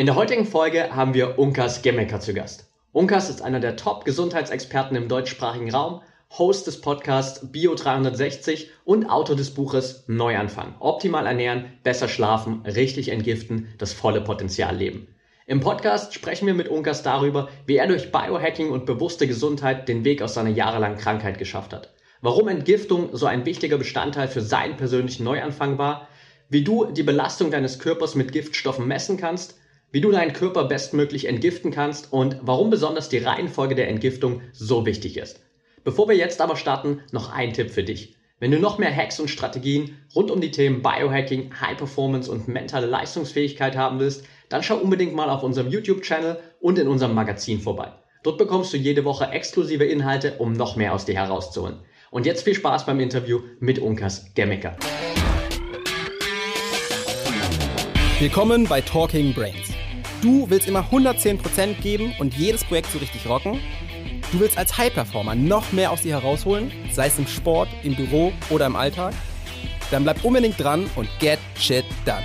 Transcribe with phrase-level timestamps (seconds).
[0.00, 2.72] In der heutigen Folge haben wir Unkas Gemmecker zu Gast.
[2.90, 6.00] Unkas ist einer der Top-Gesundheitsexperten im deutschsprachigen Raum,
[6.38, 10.74] Host des Podcasts Bio360 und Autor des Buches Neuanfang.
[10.80, 15.06] Optimal ernähren, besser schlafen, richtig entgiften, das volle Potenzial leben.
[15.46, 20.06] Im Podcast sprechen wir mit Unkas darüber, wie er durch Biohacking und bewusste Gesundheit den
[20.06, 21.92] Weg aus seiner jahrelangen Krankheit geschafft hat.
[22.22, 26.08] Warum Entgiftung so ein wichtiger Bestandteil für seinen persönlichen Neuanfang war,
[26.48, 29.59] wie du die Belastung deines Körpers mit Giftstoffen messen kannst
[29.92, 34.86] wie du deinen Körper bestmöglich entgiften kannst und warum besonders die Reihenfolge der Entgiftung so
[34.86, 35.40] wichtig ist.
[35.82, 38.16] Bevor wir jetzt aber starten, noch ein Tipp für dich.
[38.38, 42.48] Wenn du noch mehr Hacks und Strategien rund um die Themen Biohacking, High Performance und
[42.48, 47.60] mentale Leistungsfähigkeit haben willst, dann schau unbedingt mal auf unserem YouTube-Channel und in unserem Magazin
[47.60, 47.92] vorbei.
[48.22, 51.80] Dort bekommst du jede Woche exklusive Inhalte, um noch mehr aus dir herauszuholen.
[52.10, 54.76] Und jetzt viel Spaß beim Interview mit Unkas Gemmecker.
[58.18, 59.79] Willkommen bei Talking Brains.
[60.22, 63.58] Du willst immer 110% geben und jedes Projekt so richtig rocken?
[64.32, 68.30] Du willst als High-Performer noch mehr aus dir herausholen, sei es im Sport, im Büro
[68.50, 69.14] oder im Alltag?
[69.90, 72.22] Dann bleib unbedingt dran und get shit done.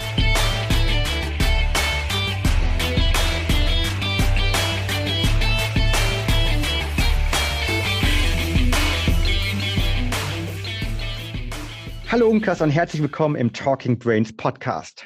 [12.11, 15.05] Hallo Unkas und herzlich willkommen im Talking Brains Podcast.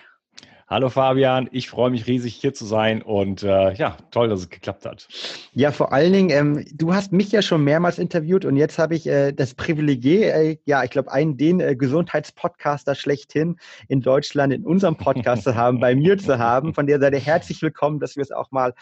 [0.69, 4.49] Hallo Fabian, ich freue mich riesig hier zu sein und äh, ja, toll, dass es
[4.51, 5.07] geklappt hat.
[5.53, 8.93] Ja, vor allen Dingen, ähm, du hast mich ja schon mehrmals interviewt und jetzt habe
[8.93, 14.53] ich äh, das Privileg, äh, ja, ich glaube, einen den äh, Gesundheitspodcaster schlechthin in Deutschland
[14.53, 16.75] in unserem Podcast zu haben, bei mir zu haben.
[16.75, 18.75] Von der Seite herzlich willkommen, dass wir es auch mal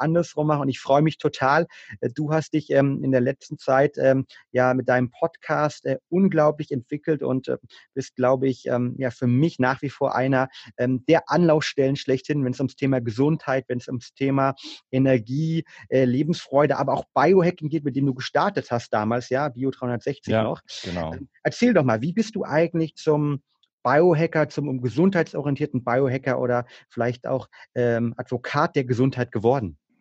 [0.00, 1.66] andersrum machen und ich freue mich total.
[2.00, 5.98] Äh, du hast dich ähm, in der letzten Zeit ähm, ja mit deinem Podcast äh,
[6.08, 7.58] unglaublich entwickelt und äh,
[7.94, 10.48] bist, glaube ich, ähm, ja für mich nach wie vor einer
[10.78, 14.54] ähm, der Anlaufstellen schlechthin, wenn es ums Thema Gesundheit, wenn es ums Thema
[14.90, 19.70] Energie, äh, Lebensfreude, aber auch Biohacking geht, mit dem du gestartet hast damals, ja, Bio
[19.70, 20.60] 360 ja, noch.
[20.82, 21.14] Genau.
[21.14, 23.42] Ähm, erzähl doch mal, wie bist du eigentlich zum
[23.82, 29.78] Biohacker, zum gesundheitsorientierten Biohacker oder vielleicht auch ähm, Advokat der Gesundheit geworden?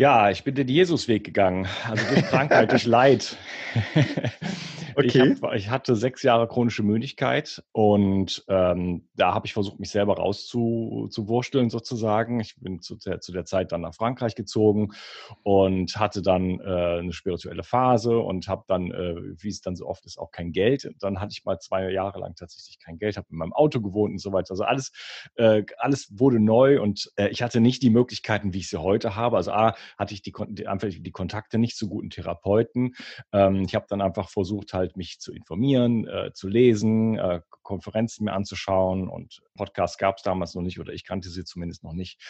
[0.00, 3.36] Ja, ich bin den Jesusweg gegangen, also durch Krankheit, durch Leid.
[4.94, 5.34] Okay.
[5.34, 9.90] Ich, hab, ich, hatte sechs Jahre chronische Müdigkeit und ähm, da habe ich versucht, mich
[9.90, 12.40] selber rauszuwursteln sozusagen.
[12.40, 14.92] Ich bin zu der, zu der Zeit dann nach Frankreich gezogen
[15.42, 19.86] und hatte dann äh, eine spirituelle Phase und habe dann, äh, wie es dann so
[19.86, 20.90] oft ist, auch kein Geld.
[20.98, 24.12] Dann hatte ich mal zwei Jahre lang tatsächlich kein Geld, habe in meinem Auto gewohnt
[24.12, 24.50] und so weiter.
[24.50, 24.92] Also alles,
[25.36, 29.14] äh, alles wurde neu und äh, ich hatte nicht die Möglichkeiten, wie ich sie heute
[29.16, 29.36] habe.
[29.36, 30.34] Also A, hatte ich die,
[30.66, 32.94] einfach die Kontakte nicht zu guten Therapeuten.
[33.32, 38.24] Ähm, ich habe dann einfach versucht, halt mich zu informieren, äh, zu lesen, äh, Konferenzen
[38.24, 41.92] mir anzuschauen und Podcasts gab es damals noch nicht oder ich kannte sie zumindest noch
[41.92, 42.20] nicht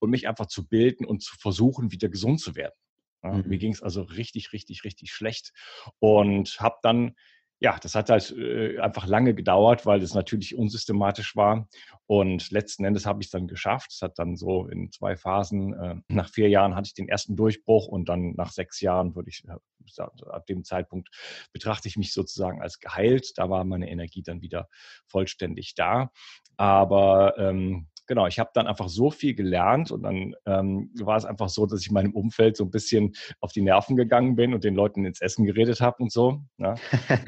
[0.00, 2.74] und mich einfach zu bilden und zu versuchen, wieder gesund zu werden.
[3.22, 3.48] Ja, mhm.
[3.48, 5.52] Mir ging es also richtig, richtig, richtig schlecht
[5.98, 7.14] und habe dann
[7.60, 11.68] ja, das hat halt äh, einfach lange gedauert, weil es natürlich unsystematisch war.
[12.06, 13.90] Und letzten Endes habe ich es dann geschafft.
[13.92, 17.34] Es hat dann so in zwei Phasen, äh, nach vier Jahren hatte ich den ersten
[17.36, 21.08] Durchbruch und dann nach sechs Jahren würde ich, äh, ab dem Zeitpunkt
[21.52, 23.32] betrachte ich mich sozusagen als geheilt.
[23.36, 24.68] Da war meine Energie dann wieder
[25.06, 26.10] vollständig da.
[26.56, 31.24] Aber ähm, genau, ich habe dann einfach so viel gelernt und dann ähm, war es
[31.24, 34.64] einfach so, dass ich meinem Umfeld so ein bisschen auf die Nerven gegangen bin und
[34.64, 36.42] den Leuten ins Essen geredet habe und so.
[36.56, 36.74] Ne?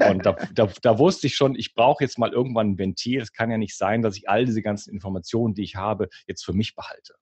[0.09, 3.21] Und da, da, da, wusste ich schon, ich brauche jetzt mal irgendwann ein Ventil.
[3.21, 6.43] Es kann ja nicht sein, dass ich all diese ganzen Informationen, die ich habe, jetzt
[6.43, 7.13] für mich behalte.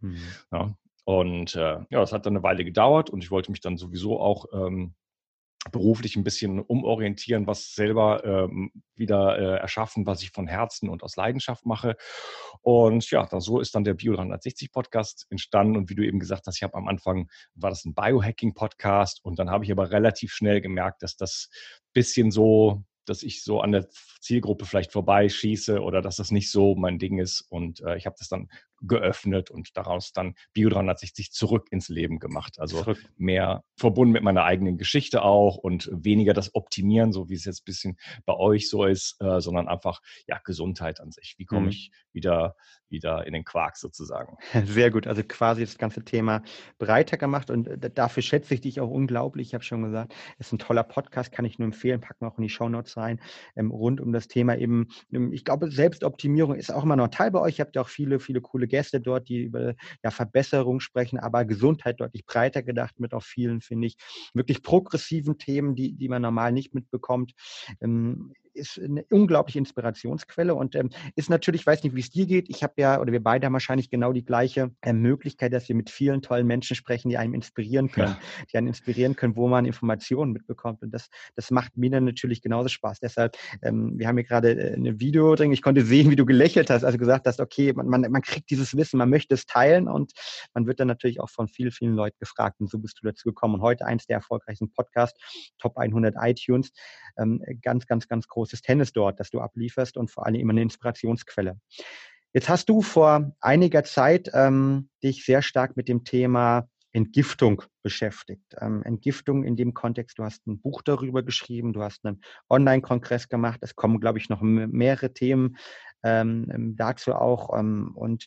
[0.00, 0.18] Mhm.
[0.52, 0.76] Ja.
[1.04, 4.18] Und äh, ja, das hat dann eine Weile gedauert und ich wollte mich dann sowieso
[4.20, 4.94] auch ähm,
[5.70, 11.02] beruflich ein bisschen umorientieren, was selber ähm, wieder äh, erschaffen, was ich von Herzen und
[11.02, 11.96] aus Leidenschaft mache.
[12.60, 15.76] Und ja, dann, so ist dann der Bio 360 Podcast entstanden.
[15.76, 19.20] Und wie du eben gesagt hast, ich habe am Anfang, war das ein Biohacking Podcast.
[19.22, 21.48] Und dann habe ich aber relativ schnell gemerkt, dass das
[21.92, 23.88] bisschen so dass ich so an der
[24.20, 27.42] Zielgruppe vielleicht vorbeischieße oder dass das nicht so mein Ding ist.
[27.48, 28.48] Und äh, ich habe das dann
[28.80, 32.58] geöffnet und daraus dann Bio 360 zurück ins Leben gemacht.
[32.58, 32.98] Also zurück.
[33.16, 37.62] mehr verbunden mit meiner eigenen Geschichte auch und weniger das Optimieren, so wie es jetzt
[37.62, 41.34] ein bisschen bei euch so ist, äh, sondern einfach ja Gesundheit an sich.
[41.38, 41.68] Wie komme mhm.
[41.68, 42.54] ich wieder
[42.94, 44.36] wieder in den Quark sozusagen.
[44.64, 46.42] Sehr gut, also quasi das ganze Thema
[46.78, 49.48] breiter gemacht und äh, dafür schätze ich dich auch unglaublich.
[49.48, 52.28] Ich habe schon gesagt, es ist ein toller Podcast, kann ich nur empfehlen, packen wir
[52.28, 53.20] auch in die Shownotes rein,
[53.56, 57.10] ähm, rund um das Thema eben, ähm, ich glaube, Selbstoptimierung ist auch immer noch ein
[57.10, 57.58] Teil bei euch.
[57.58, 61.44] Ihr habt ja auch viele, viele coole Gäste dort, die über ja, Verbesserung sprechen, aber
[61.44, 63.96] Gesundheit deutlich breiter gedacht mit auch vielen, finde ich,
[64.34, 67.32] wirklich progressiven Themen, die, die man normal nicht mitbekommt.
[67.80, 72.26] Ähm, ist eine unglaubliche Inspirationsquelle und ähm, ist natürlich, ich weiß nicht, wie es dir
[72.26, 72.48] geht.
[72.48, 75.76] Ich habe ja, oder wir beide haben wahrscheinlich genau die gleiche äh, Möglichkeit, dass wir
[75.76, 78.46] mit vielen tollen Menschen sprechen, die einem inspirieren können, ja.
[78.52, 80.82] die einen inspirieren können, wo man Informationen mitbekommt.
[80.82, 83.00] Und das, das macht mir dann natürlich genauso Spaß.
[83.00, 85.52] Deshalb, ähm, wir haben hier gerade äh, ein Video drin.
[85.52, 88.50] Ich konnte sehen, wie du gelächelt hast, also gesagt hast, okay, man, man, man kriegt
[88.50, 90.12] dieses Wissen, man möchte es teilen und
[90.54, 92.60] man wird dann natürlich auch von vielen, vielen Leuten gefragt.
[92.60, 93.54] Und so bist du dazu gekommen.
[93.54, 95.18] Und heute eins der erfolgreichsten Podcasts,
[95.58, 96.72] Top 100 iTunes.
[97.16, 100.62] Ähm, ganz, ganz, ganz großes Tennis dort, das du ablieferst und vor allem immer eine
[100.62, 101.58] Inspirationsquelle.
[102.34, 108.54] Jetzt hast du vor einiger Zeit ähm, dich sehr stark mit dem Thema Entgiftung beschäftigt.
[108.60, 112.20] Ähm, Entgiftung in dem Kontext, du hast ein Buch darüber geschrieben, du hast einen
[112.50, 115.56] Online-Kongress gemacht, es kommen, glaube ich, noch mehrere Themen
[116.02, 117.58] ähm, dazu auch.
[117.58, 118.26] Ähm, und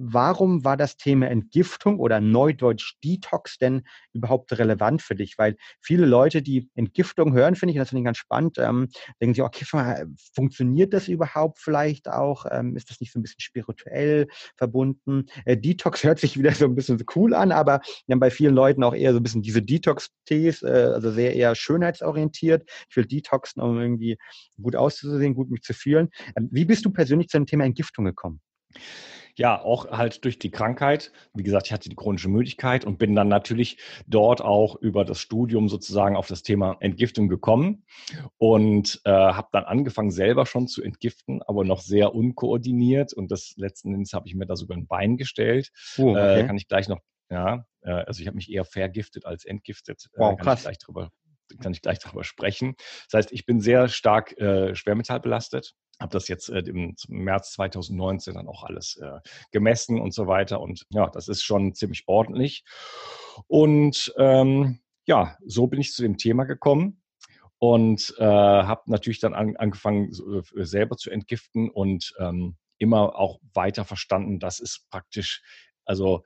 [0.00, 5.36] Warum war das Thema Entgiftung oder Neudeutsch Detox denn überhaupt relevant für dich?
[5.38, 8.88] Weil viele Leute, die Entgiftung hören, finde ich, das finde ich ganz spannend, ähm,
[9.20, 9.64] denken sie, okay,
[10.34, 12.46] funktioniert das überhaupt vielleicht auch?
[12.48, 15.26] Ähm, ist das nicht so ein bisschen spirituell verbunden?
[15.44, 18.54] Äh, Detox hört sich wieder so ein bisschen cool an, aber wir haben bei vielen
[18.54, 22.70] Leuten auch eher so ein bisschen diese Detox-Tees, äh, also sehr eher schönheitsorientiert.
[22.88, 24.16] Ich will detoxen, um irgendwie
[24.62, 26.10] gut auszusehen, gut mich zu fühlen.
[26.36, 28.40] Ähm, wie bist du persönlich zu dem Thema Entgiftung gekommen?
[29.38, 31.12] Ja, auch halt durch die Krankheit.
[31.32, 35.20] Wie gesagt, ich hatte die chronische Müdigkeit und bin dann natürlich dort auch über das
[35.20, 37.84] Studium sozusagen auf das Thema Entgiftung gekommen
[38.36, 43.54] und äh, habe dann angefangen selber schon zu entgiften, aber noch sehr unkoordiniert und das
[43.56, 45.70] letzten Endes habe ich mir da sogar ein Bein gestellt.
[45.98, 46.40] Oh, okay.
[46.40, 46.98] äh, kann ich gleich noch,
[47.30, 50.08] ja, äh, also ich habe mich eher vergiftet als entgiftet.
[50.14, 50.60] Äh, wow, krass.
[50.60, 51.12] Ich gleich drüber
[51.60, 52.74] kann ich gleich darüber sprechen.
[53.10, 58.34] Das heißt, ich bin sehr stark äh, schwermetallbelastet habe das jetzt äh, im März 2019
[58.34, 60.60] dann auch alles äh, gemessen und so weiter.
[60.60, 62.64] Und ja, das ist schon ziemlich ordentlich.
[63.46, 67.02] Und ähm, ja, so bin ich zu dem Thema gekommen
[67.58, 73.40] und äh, habe natürlich dann an, angefangen, äh, selber zu entgiften und ähm, immer auch
[73.54, 75.42] weiter verstanden, dass es praktisch,
[75.84, 76.22] also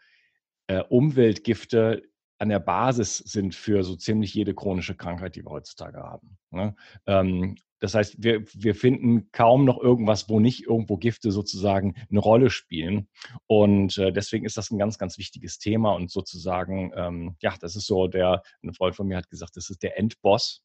[0.66, 2.02] äh, Umweltgifte
[2.42, 6.36] an der Basis sind für so ziemlich jede chronische Krankheit, die wir heutzutage haben.
[6.50, 6.74] Ne?
[7.06, 12.18] Ähm, das heißt, wir, wir finden kaum noch irgendwas, wo nicht irgendwo Gifte sozusagen eine
[12.18, 13.08] Rolle spielen.
[13.46, 17.76] Und äh, deswegen ist das ein ganz, ganz wichtiges Thema und sozusagen, ähm, ja, das
[17.76, 20.64] ist so der, ein Freund von mir hat gesagt, das ist der Endboss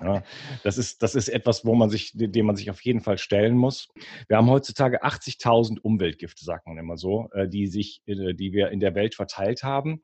[0.00, 0.22] ja,
[0.62, 3.56] das, ist, das ist etwas, wo man sich, dem man sich auf jeden Fall stellen
[3.56, 3.88] muss.
[4.28, 8.70] Wir haben heutzutage 80.000 Umweltgifte, sagt man immer so, äh, die sich, äh, die wir
[8.70, 10.00] in der Welt verteilt haben.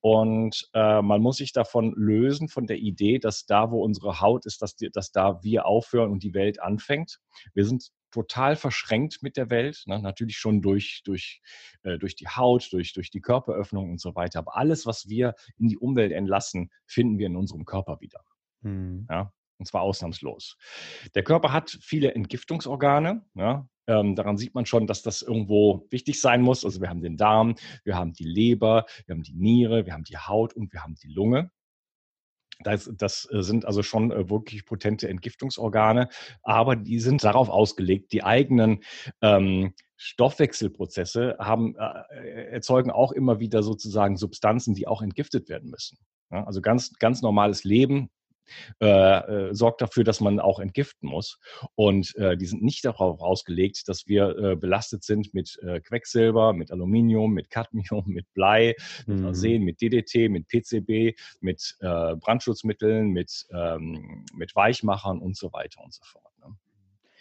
[0.00, 4.46] Und äh, man muss sich davon lösen, von der Idee, dass da, wo unsere Haut
[4.46, 7.18] ist, dass, dass da wir aufhören und die Welt anfängt.
[7.54, 9.98] Wir sind total verschränkt mit der Welt, ne?
[9.98, 11.40] natürlich schon durch, durch,
[11.82, 14.40] äh, durch die Haut, durch, durch die Körperöffnung und so weiter.
[14.40, 18.20] Aber alles, was wir in die Umwelt entlassen, finden wir in unserem Körper wieder.
[18.62, 19.06] Mhm.
[19.10, 20.56] Ja, und zwar ausnahmslos.
[21.14, 23.24] Der Körper hat viele Entgiftungsorgane.
[23.34, 26.64] Ja, ähm, daran sieht man schon, dass das irgendwo wichtig sein muss.
[26.64, 30.04] Also wir haben den Darm, wir haben die Leber, wir haben die Niere, wir haben
[30.04, 31.50] die Haut und wir haben die Lunge.
[32.64, 36.08] Das, das äh, sind also schon äh, wirklich potente Entgiftungsorgane,
[36.42, 38.84] aber die sind darauf ausgelegt, die eigenen
[39.20, 45.98] ähm, Stoffwechselprozesse haben, äh, erzeugen auch immer wieder sozusagen Substanzen, die auch entgiftet werden müssen.
[46.30, 48.10] Ja, also ganz, ganz normales Leben
[48.80, 51.38] äh, äh, sorgt dafür, dass man auch entgiften muss.
[51.74, 56.52] Und äh, die sind nicht darauf ausgelegt, dass wir äh, belastet sind mit äh, Quecksilber,
[56.52, 58.74] mit Aluminium, mit Cadmium, mit Blei,
[59.06, 59.26] mit mhm.
[59.26, 65.82] Arsen, mit DDT, mit PCB, mit äh, Brandschutzmitteln, mit, ähm, mit Weichmachern und so weiter
[65.82, 66.32] und so fort.
[66.40, 66.56] Ne?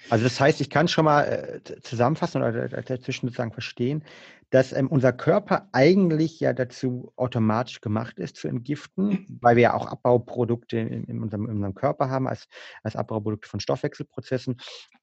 [0.10, 4.04] Also das heißt, ich kann schon mal äh, zusammenfassen oder dazwischen sozusagen verstehen,
[4.52, 9.74] dass ähm, unser Körper eigentlich ja dazu automatisch gemacht ist zu entgiften, weil wir ja
[9.74, 12.48] auch Abbauprodukte in, in, unserem, in unserem, Körper haben als,
[12.84, 14.58] als Abbauprodukte von Stoffwechselprozessen.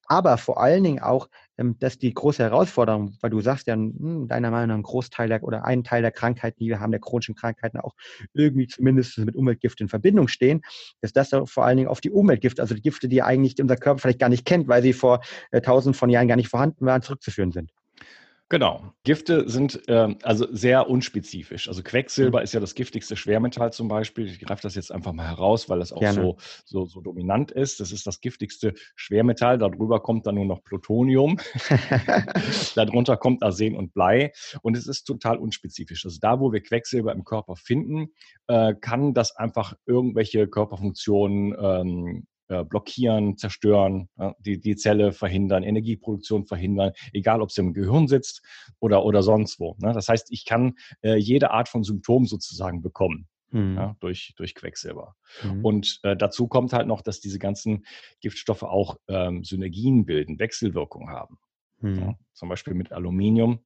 [0.06, 4.28] Aber vor allen Dingen auch, ähm, dass die große Herausforderung, weil du sagst ja, hm,
[4.28, 7.00] deiner Meinung nach ein Großteil der, oder ein Teil der Krankheiten, die wir haben, der
[7.00, 7.94] chronischen Krankheiten auch
[8.34, 10.60] irgendwie zumindest mit Umweltgiften in Verbindung stehen,
[11.00, 14.00] dass das vor allen Dingen auf die Umweltgifte, also die Gifte, die eigentlich unser Körper
[14.00, 15.20] vielleicht gar nicht kennt, weil sie vor
[15.52, 17.72] äh, tausend von Jahren gar nicht vorhanden waren, zurückzuführen sind.
[18.50, 18.94] Genau.
[19.04, 21.68] Gifte sind äh, also sehr unspezifisch.
[21.68, 22.44] Also Quecksilber mhm.
[22.44, 24.26] ist ja das giftigste Schwermetall zum Beispiel.
[24.26, 27.78] Ich greife das jetzt einfach mal heraus, weil das auch so, so, so dominant ist.
[27.80, 29.58] Das ist das giftigste Schwermetall.
[29.58, 31.38] Darüber kommt dann nur noch Plutonium.
[32.74, 34.32] Darunter kommt Arsen und Blei.
[34.62, 36.06] Und es ist total unspezifisch.
[36.06, 38.14] Also da, wo wir Quecksilber im Körper finden,
[38.46, 44.08] äh, kann das einfach irgendwelche Körperfunktionen ähm, äh, blockieren, zerstören,
[44.40, 48.42] die, die Zelle verhindern, Energieproduktion verhindern, egal ob es im Gehirn sitzt
[48.80, 49.76] oder, oder sonst wo.
[49.78, 49.92] Ne?
[49.92, 53.28] Das heißt, ich kann äh, jede Art von Symptom sozusagen bekommen.
[53.50, 53.76] mhm.
[53.76, 55.14] ja, durch, durch Quecksilber.
[55.42, 55.64] Mhm.
[55.64, 57.84] Und äh, dazu kommt halt noch, dass diese ganzen
[58.20, 61.38] Giftstoffe auch ähm, Synergien bilden, Wechselwirkungen haben.
[61.80, 62.16] Ja, mhm.
[62.32, 63.60] zum Beispiel mit Aluminium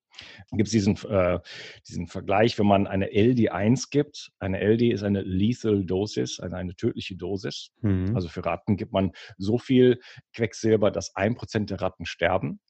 [0.50, 1.40] gibt es diesen, äh,
[1.88, 4.31] diesen Vergleich, wenn man eine LD1 gibt.
[4.38, 7.71] Eine LD ist eine Lethal Dosis, eine, eine tödliche Dosis.
[7.81, 8.14] Mhm.
[8.14, 10.00] Also für Ratten gibt man so viel
[10.35, 12.61] Quecksilber, dass ein Prozent der Ratten sterben.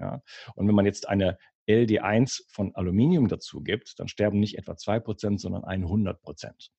[0.00, 0.20] Ja.
[0.54, 1.38] Und wenn man jetzt eine
[1.68, 6.70] LD1 von Aluminium dazu gibt, dann sterben nicht etwa 2%, sondern 100%.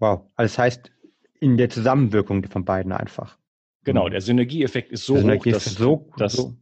[0.00, 0.92] Wow, also das heißt
[1.40, 3.38] in der Zusammenwirkung von beiden einfach.
[3.84, 4.10] Genau, mhm.
[4.10, 6.56] der Synergieeffekt ist so hoch, dass, so, dass, so.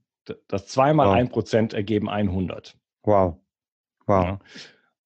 [0.49, 1.33] Dass zweimal wow.
[1.33, 2.76] 1% ergeben 100.
[3.02, 3.37] Wow.
[4.06, 4.25] Wow.
[4.25, 4.40] Ja.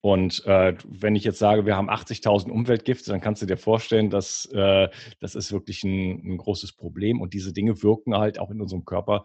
[0.03, 4.09] Und äh, wenn ich jetzt sage, wir haben 80.000 Umweltgifte, dann kannst du dir vorstellen,
[4.09, 7.21] dass äh, das ist wirklich ein, ein, großes Problem.
[7.21, 9.21] Und diese Dinge wirken halt auch in unserem Körper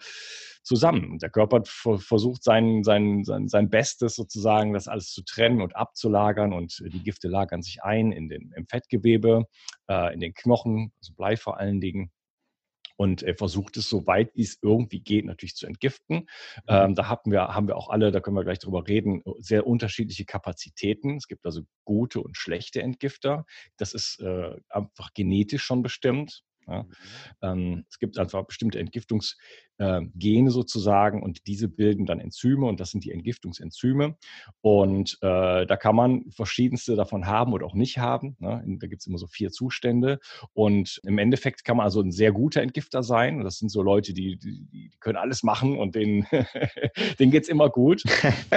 [0.63, 1.13] zusammen.
[1.13, 5.75] Und der Körper versucht sein, sein, sein, sein Bestes sozusagen, das alles zu trennen und
[5.77, 6.53] abzulagern.
[6.53, 9.45] Und die Gifte lagern sich ein in den, im Fettgewebe,
[9.89, 12.11] äh, in den Knochen, also Blei vor allen Dingen
[12.97, 16.17] und er versucht es so weit wie es irgendwie geht natürlich zu entgiften.
[16.17, 16.27] Mhm.
[16.69, 19.67] Ähm, da haben wir, haben wir auch alle, da können wir gleich drüber reden, sehr
[19.67, 21.17] unterschiedliche Kapazitäten.
[21.17, 23.45] Es gibt also gute und schlechte Entgifter.
[23.77, 26.43] Das ist äh, einfach genetisch schon bestimmt.
[26.67, 26.83] Ja.
[26.83, 26.89] Mhm.
[27.43, 29.37] Ähm, es gibt einfach bestimmte Entgiftungs-
[29.79, 34.17] äh, sozusagen und diese bilden dann Enzyme und das sind die Entgiftungsenzyme.
[34.61, 38.37] Und äh, da kann man verschiedenste davon haben oder auch nicht haben.
[38.39, 38.63] Ne?
[38.81, 40.19] Da gibt es immer so vier Zustände.
[40.53, 43.39] Und im Endeffekt kann man also ein sehr guter Entgifter sein.
[43.39, 46.27] Und das sind so Leute, die, die, die können alles machen und denen,
[47.19, 48.03] denen geht es immer gut.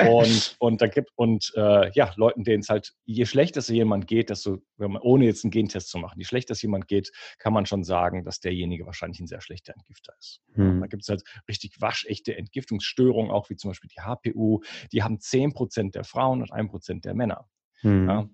[0.10, 4.08] und, und da gibt und äh, ja, Leuten, denen es halt, je schlechter es jemand
[4.08, 7.12] geht, desto, wenn man, ohne jetzt einen Gentest zu machen, je schlechter es jemand geht,
[7.38, 10.42] kann man schon sagen, dass derjenige wahrscheinlich ein sehr schlechter Entgifter ist.
[10.54, 10.82] Hm.
[10.82, 14.62] Da gibt es halt richtig waschechte Entgiftungsstörungen, auch wie zum Beispiel die HPU.
[14.92, 17.50] Die haben 10 Prozent der Frauen und 1 Prozent der Männer.
[17.84, 18.08] Mhm.
[18.08, 18.30] Ja,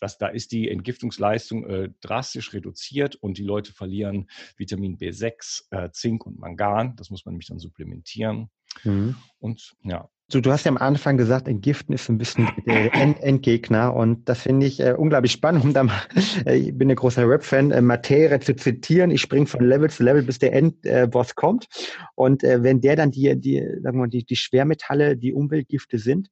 [0.00, 5.90] das, da ist die Entgiftungsleistung äh, drastisch reduziert und die Leute verlieren Vitamin B6, äh,
[5.92, 6.96] Zink und Mangan.
[6.96, 8.50] Das muss man nämlich dann supplementieren.
[8.84, 9.16] Mhm.
[9.38, 13.20] Und ja, Du, du hast ja am Anfang gesagt, Entgiften ist ein bisschen der End
[13.20, 15.64] Endgegner und das finde ich äh, unglaublich spannend.
[15.64, 16.00] Um da mal,
[16.46, 19.10] äh, ich bin ein großer Rap-Fan, äh, Materie zu zitieren.
[19.10, 21.66] Ich springe von Level zu Level, bis der Endboss äh, kommt.
[22.14, 25.98] Und äh, wenn der dann die, die, sagen wir mal, die, die Schwermetalle, die Umweltgifte
[25.98, 26.28] sind,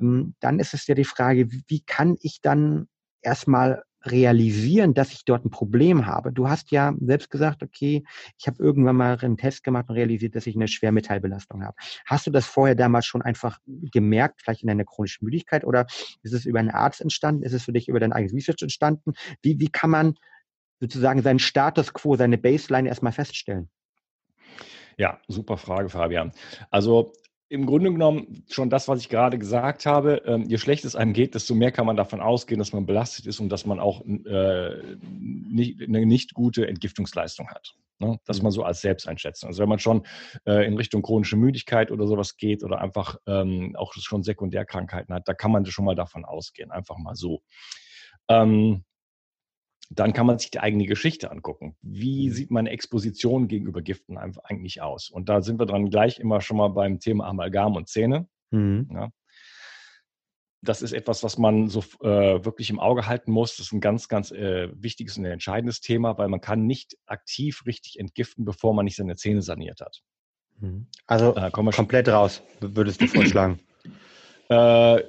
[0.00, 2.88] ähm, dann ist es ja die Frage, wie, wie kann ich dann
[3.22, 6.32] erstmal realisieren, dass ich dort ein Problem habe.
[6.32, 8.04] Du hast ja selbst gesagt, okay,
[8.38, 11.76] ich habe irgendwann mal einen Test gemacht und realisiert, dass ich eine Schwermetallbelastung habe.
[12.06, 15.86] Hast du das vorher damals schon einfach gemerkt, vielleicht in deiner chronischen Müdigkeit oder
[16.22, 17.42] ist es über einen Arzt entstanden?
[17.42, 19.12] Ist es für dich über dein eigenes Research entstanden?
[19.42, 20.14] Wie, wie kann man
[20.80, 23.68] sozusagen seinen Status quo, seine Baseline erstmal feststellen?
[24.96, 26.32] Ja, super Frage, Fabian.
[26.70, 27.12] Also
[27.50, 30.22] im Grunde genommen schon das, was ich gerade gesagt habe.
[30.24, 33.26] Ähm, je schlechter es einem geht, desto mehr kann man davon ausgehen, dass man belastet
[33.26, 37.74] ist und dass man auch äh, nicht, eine nicht gute Entgiftungsleistung hat.
[37.98, 38.20] Ne?
[38.24, 38.44] Das mhm.
[38.44, 39.48] man so als Selbsteinschätzung.
[39.48, 40.06] Also wenn man schon
[40.46, 45.26] äh, in Richtung chronische Müdigkeit oder sowas geht oder einfach ähm, auch schon Sekundärkrankheiten hat,
[45.26, 46.70] da kann man schon mal davon ausgehen.
[46.70, 47.42] Einfach mal so.
[48.28, 48.84] Ähm,
[49.90, 51.76] dann kann man sich die eigene Geschichte angucken.
[51.82, 52.32] Wie mhm.
[52.32, 55.10] sieht meine Exposition gegenüber Giften eigentlich aus?
[55.10, 58.28] Und da sind wir dann gleich immer schon mal beim Thema Amalgam und Zähne.
[58.50, 58.88] Mhm.
[58.92, 59.10] Ja.
[60.62, 63.56] Das ist etwas, was man so äh, wirklich im Auge halten muss.
[63.56, 67.64] Das ist ein ganz, ganz äh, wichtiges und entscheidendes Thema, weil man kann nicht aktiv
[67.66, 70.02] richtig entgiften, bevor man nicht seine Zähne saniert hat.
[70.60, 70.86] Mhm.
[71.06, 73.58] Also äh, komplett raus, würdest du vorschlagen?
[74.50, 75.02] Äh,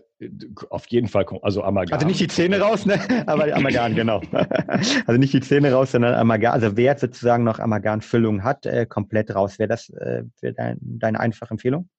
[0.69, 1.95] auf jeden Fall, also Amalgam.
[1.95, 2.99] Also nicht die Zähne raus, ne?
[3.27, 4.21] aber Amalgam, genau.
[5.05, 6.53] Also nicht die Zähne raus, sondern Amalgam.
[6.53, 9.59] Also wer sozusagen noch Amalgamfüllung hat, äh, komplett raus.
[9.59, 11.89] Wäre das äh, wär dein, deine einfache Empfehlung?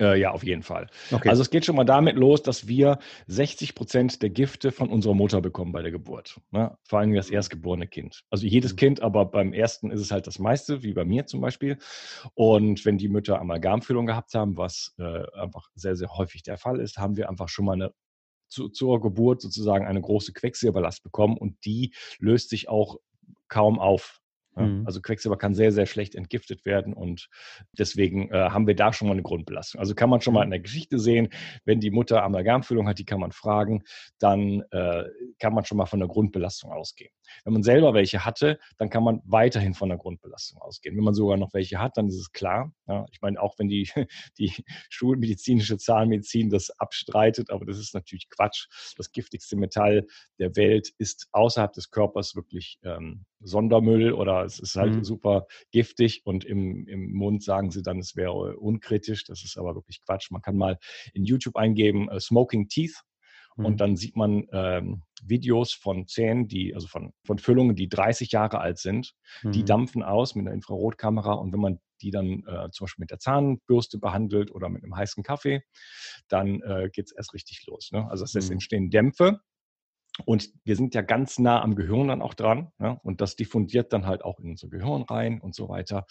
[0.00, 0.88] Äh, ja, auf jeden Fall.
[1.12, 1.28] Okay.
[1.28, 2.98] Also es geht schon mal damit los, dass wir
[3.28, 6.40] 60 Prozent der Gifte von unserer Mutter bekommen bei der Geburt.
[6.50, 6.76] Ne?
[6.82, 8.22] Vor allem das erstgeborene Kind.
[8.30, 8.76] Also jedes mhm.
[8.76, 11.78] Kind, aber beim ersten ist es halt das meiste, wie bei mir zum Beispiel.
[12.34, 16.80] Und wenn die Mütter Amalgamfüllung gehabt haben, was äh, einfach sehr, sehr häufig der Fall
[16.80, 17.92] ist, haben wir einfach schon mal eine
[18.48, 22.98] zu, zur Geburt sozusagen eine große Quecksilberlast bekommen und die löst sich auch
[23.48, 24.20] kaum auf.
[24.56, 24.82] Mhm.
[24.86, 27.28] Also Quecksilber kann sehr, sehr schlecht entgiftet werden und
[27.78, 29.80] deswegen äh, haben wir da schon mal eine Grundbelastung.
[29.80, 30.44] Also kann man schon mal mhm.
[30.44, 31.28] in der Geschichte sehen,
[31.64, 33.82] wenn die Mutter Amalgamfüllung hat, die kann man fragen,
[34.18, 35.04] dann äh,
[35.38, 37.10] kann man schon mal von der Grundbelastung ausgehen.
[37.44, 40.96] Wenn man selber welche hatte, dann kann man weiterhin von der Grundbelastung ausgehen.
[40.96, 42.72] Wenn man sogar noch welche hat, dann ist es klar.
[42.86, 43.88] Ja, ich meine, auch wenn die,
[44.38, 44.52] die
[44.90, 48.66] schulmedizinische Zahnmedizin das abstreitet, aber das ist natürlich Quatsch.
[48.96, 50.06] Das giftigste Metall
[50.38, 55.04] der Welt ist außerhalb des Körpers wirklich ähm, Sondermüll oder es ist halt mhm.
[55.04, 59.24] super giftig und im, im Mund sagen sie dann, es wäre unkritisch.
[59.24, 60.30] Das ist aber wirklich Quatsch.
[60.30, 60.78] Man kann mal
[61.12, 63.02] in YouTube eingeben, uh, Smoking Teeth
[63.56, 63.76] und mhm.
[63.76, 68.58] dann sieht man ähm, Videos von Zähnen, die, also von, von Füllungen, die 30 Jahre
[68.58, 69.14] alt sind.
[69.42, 69.52] Mhm.
[69.52, 73.10] Die dampfen aus mit einer Infrarotkamera und wenn man die dann äh, zum Beispiel mit
[73.10, 75.62] der Zahnbürste behandelt oder mit einem heißen Kaffee,
[76.28, 77.90] dann äh, geht es erst richtig los.
[77.92, 78.08] Ne?
[78.10, 78.54] Also es mhm.
[78.54, 79.40] entstehen Dämpfe
[80.24, 82.70] und wir sind ja ganz nah am Gehirn dann auch dran.
[82.78, 83.00] Ja?
[83.02, 86.06] Und das diffundiert dann halt auch in unser Gehirn rein und so weiter.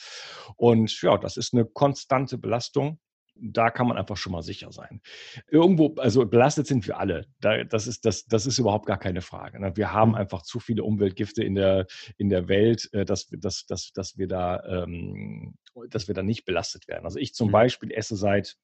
[0.57, 2.99] Und ja, das ist eine konstante Belastung.
[3.35, 5.01] Da kann man einfach schon mal sicher sein.
[5.49, 7.25] Irgendwo, also belastet sind wir alle.
[7.39, 9.59] Da, das, ist, das, das ist überhaupt gar keine Frage.
[9.59, 9.75] Ne?
[9.75, 10.15] Wir haben mhm.
[10.15, 14.27] einfach zu viele Umweltgifte in der, in der Welt, äh, dass, dass, dass, dass, wir
[14.27, 15.55] da, ähm,
[15.89, 17.05] dass wir da nicht belastet werden.
[17.05, 17.53] Also ich zum mhm.
[17.53, 18.55] Beispiel esse seit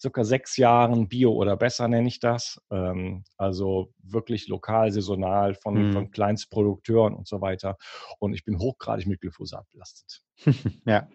[0.00, 2.60] circa sechs Jahren Bio oder besser nenne ich das.
[2.70, 5.92] Ähm, also wirklich lokal, saisonal von, mhm.
[5.92, 7.76] von Kleinstprodukteuren und so weiter.
[8.18, 10.22] Und ich bin hochgradig mit Glyphosat belastet.
[10.86, 11.08] ja.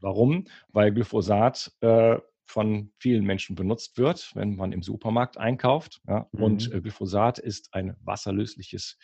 [0.00, 0.46] Warum?
[0.68, 6.00] Weil Glyphosat äh, von vielen Menschen benutzt wird, wenn man im Supermarkt einkauft.
[6.08, 6.28] Ja?
[6.32, 6.42] Mhm.
[6.42, 8.98] Und äh, Glyphosat ist ein wasserlösliches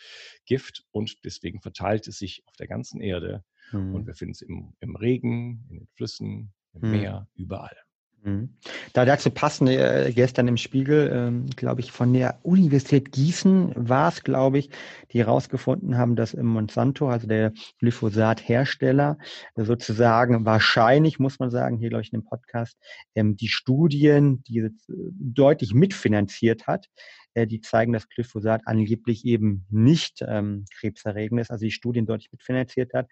[0.45, 3.43] Gift und deswegen verteilt es sich auf der ganzen Erde.
[3.71, 3.95] Mhm.
[3.95, 6.91] Und wir finden es im, im Regen, in den Flüssen, im mhm.
[6.91, 7.77] Meer, überall.
[8.25, 8.49] Mhm.
[8.93, 14.09] Da dazu passend, äh, gestern im Spiegel, ähm, glaube ich, von der Universität Gießen war
[14.09, 14.71] es, glaube ich,
[15.11, 19.19] die herausgefunden haben, dass im Monsanto, also der Glyphosat-Hersteller,
[19.55, 22.75] sozusagen wahrscheinlich, muss man sagen, hier, glaube ich, in dem Podcast,
[23.13, 26.87] ähm, die Studien, die äh, deutlich mitfinanziert hat,
[27.35, 32.31] äh, die zeigen, dass Glyphosat angeblich eben nicht ähm, krebserregend ist, also die Studien deutlich
[32.31, 33.07] mitfinanziert hat.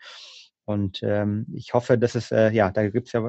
[0.65, 3.21] Und ähm, ich hoffe, dass es, äh, ja, da gibt es ja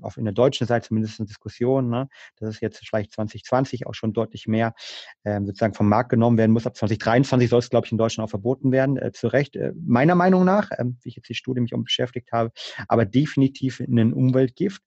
[0.00, 3.94] auf in der deutschen Seite zumindest eine Diskussion, ne, dass es jetzt vielleicht 2020 auch
[3.94, 4.74] schon deutlich mehr
[5.24, 6.66] ähm, sozusagen vom Markt genommen werden muss.
[6.66, 8.96] Ab 2023 soll es, glaube ich, in Deutschland auch verboten werden.
[8.98, 11.84] Äh, zu Recht, äh, meiner Meinung nach, äh, wie ich jetzt die Studie mich um
[11.84, 12.50] beschäftigt habe,
[12.88, 14.82] aber definitiv ein Umweltgift.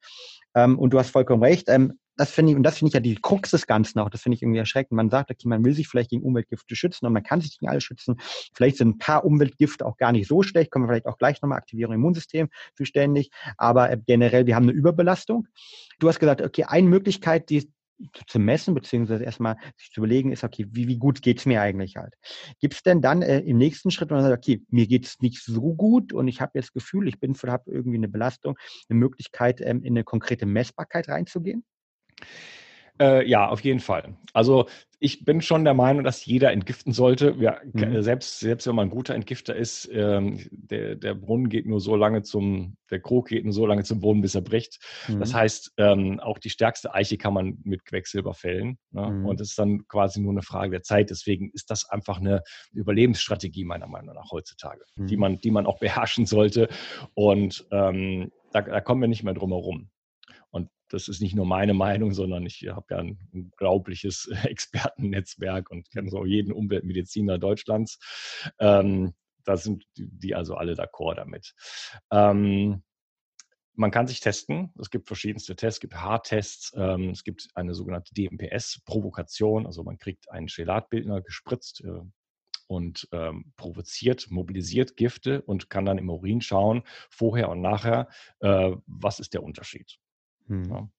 [0.55, 1.69] Ähm, und du hast vollkommen recht.
[1.69, 4.21] Ähm, das finde ich, und das finde ich ja die Krux des Ganzen auch, das
[4.21, 4.97] finde ich irgendwie erschreckend.
[4.97, 7.69] Man sagt, okay, man will sich vielleicht gegen Umweltgifte schützen und man kann sich gegen
[7.69, 8.17] alle schützen.
[8.53, 11.41] Vielleicht sind ein paar Umweltgifte auch gar nicht so schlecht, kommen wir vielleicht auch gleich
[11.41, 13.29] nochmal Aktivierung im Immunsystem zuständig.
[13.57, 15.47] Aber äh, generell, wir haben eine Überbelastung.
[16.00, 17.71] Du hast gesagt, okay, eine Möglichkeit, die
[18.27, 21.95] zu messen, beziehungsweise erstmal sich zu überlegen, ist, okay, wie, wie gut geht's mir eigentlich
[21.95, 22.13] halt?
[22.59, 25.43] Gibt es denn dann äh, im nächsten Schritt, wenn man sagt, okay, mir geht's nicht
[25.43, 28.56] so gut und ich habe jetzt Gefühl, ich bin habe irgendwie eine Belastung,
[28.89, 31.63] eine Möglichkeit, ähm, in eine konkrete Messbarkeit reinzugehen?
[32.99, 34.15] Äh, ja, auf jeden Fall.
[34.33, 34.67] Also
[34.99, 37.35] ich bin schon der Meinung, dass jeder entgiften sollte.
[37.39, 38.01] Ja, mhm.
[38.01, 41.95] selbst, selbst wenn man ein guter Entgifter ist, ähm, der, der Brunnen geht nur so
[41.95, 44.79] lange zum, der Krug geht nur so lange zum Brunnen, bis er bricht.
[45.07, 45.19] Mhm.
[45.19, 48.79] Das heißt, ähm, auch die stärkste Eiche kann man mit Quecksilber fällen.
[48.89, 49.07] Ne?
[49.07, 49.25] Mhm.
[49.27, 51.11] Und es ist dann quasi nur eine Frage der Zeit.
[51.11, 52.41] Deswegen ist das einfach eine
[52.73, 55.21] Überlebensstrategie meiner Meinung nach heutzutage, die mhm.
[55.21, 56.69] man, die man auch beherrschen sollte.
[57.13, 59.91] Und ähm, da, da kommen wir nicht mehr drum herum
[60.89, 66.10] das ist nicht nur meine Meinung, sondern ich habe ja ein unglaubliches Expertennetzwerk und kenne
[66.10, 68.00] so jeden Umweltmediziner Deutschlands.
[68.60, 71.54] Ähm, da sind die also alle d'accord damit.
[72.12, 72.84] Ähm,
[73.78, 74.73] man kann sich testen.
[74.80, 79.65] Es gibt verschiedenste Tests, es gibt Haartests, ähm, es gibt eine sogenannte DMPS-Provokation.
[79.65, 82.02] Also man kriegt einen Chelatbildner gespritzt äh,
[82.67, 88.76] und ähm, provoziert, mobilisiert Gifte und kann dann im Urin schauen, vorher und nachher, äh,
[88.88, 89.97] was ist der Unterschied.
[90.47, 90.69] Mhm.
[90.69, 90.89] Ja.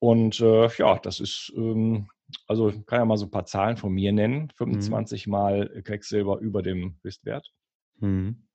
[0.00, 2.08] Und äh, ja, das ist, ähm,
[2.46, 4.52] also ich kann ja mal so ein paar Zahlen von mir nennen.
[4.56, 5.30] 25 mhm.
[5.30, 7.50] Mal Quecksilber über dem Höchstwert.
[7.98, 8.48] Mhm.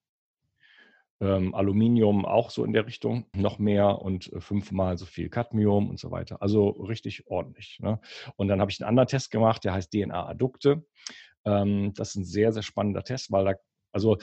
[1.22, 5.90] Ähm, Aluminium auch so in der Richtung, noch mehr und äh, fünfmal so viel Cadmium
[5.90, 6.42] und so weiter.
[6.42, 7.80] Also richtig ordentlich.
[7.82, 8.00] Ne?
[8.36, 10.86] Und dann habe ich einen anderen Test gemacht, der heißt DNA-Addukte.
[11.46, 13.54] Ähm, das ist ein sehr, sehr spannender Test, weil da,
[13.92, 14.18] also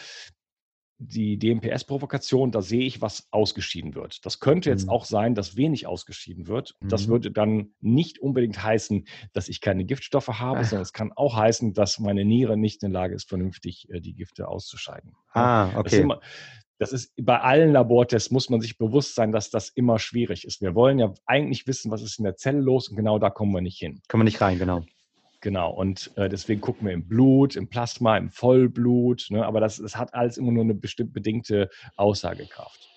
[1.02, 4.24] die DMPS-Provokation, da sehe ich, was ausgeschieden wird.
[4.26, 4.90] Das könnte jetzt mhm.
[4.90, 6.76] auch sein, dass wenig ausgeschieden wird.
[6.80, 6.88] Mhm.
[6.88, 10.64] Das würde dann nicht unbedingt heißen, dass ich keine Giftstoffe habe, Ach.
[10.64, 14.00] sondern es kann auch heißen, dass meine Niere nicht in der Lage ist, vernünftig äh,
[14.00, 15.14] die Gifte auszuscheiden.
[15.32, 15.82] Ah, okay.
[15.84, 16.20] Das ist, immer,
[16.78, 20.60] das ist bei allen Labortests muss man sich bewusst sein, dass das immer schwierig ist.
[20.60, 23.52] Wir wollen ja eigentlich wissen, was ist in der Zelle los und genau da kommen
[23.52, 24.02] wir nicht hin.
[24.06, 24.84] Kommen wir nicht rein, genau.
[25.40, 29.46] Genau, und äh, deswegen gucken wir im Blut, im Plasma, im Vollblut, ne?
[29.46, 32.88] aber das, das hat alles immer nur eine bestimmt bedingte Aussagekraft.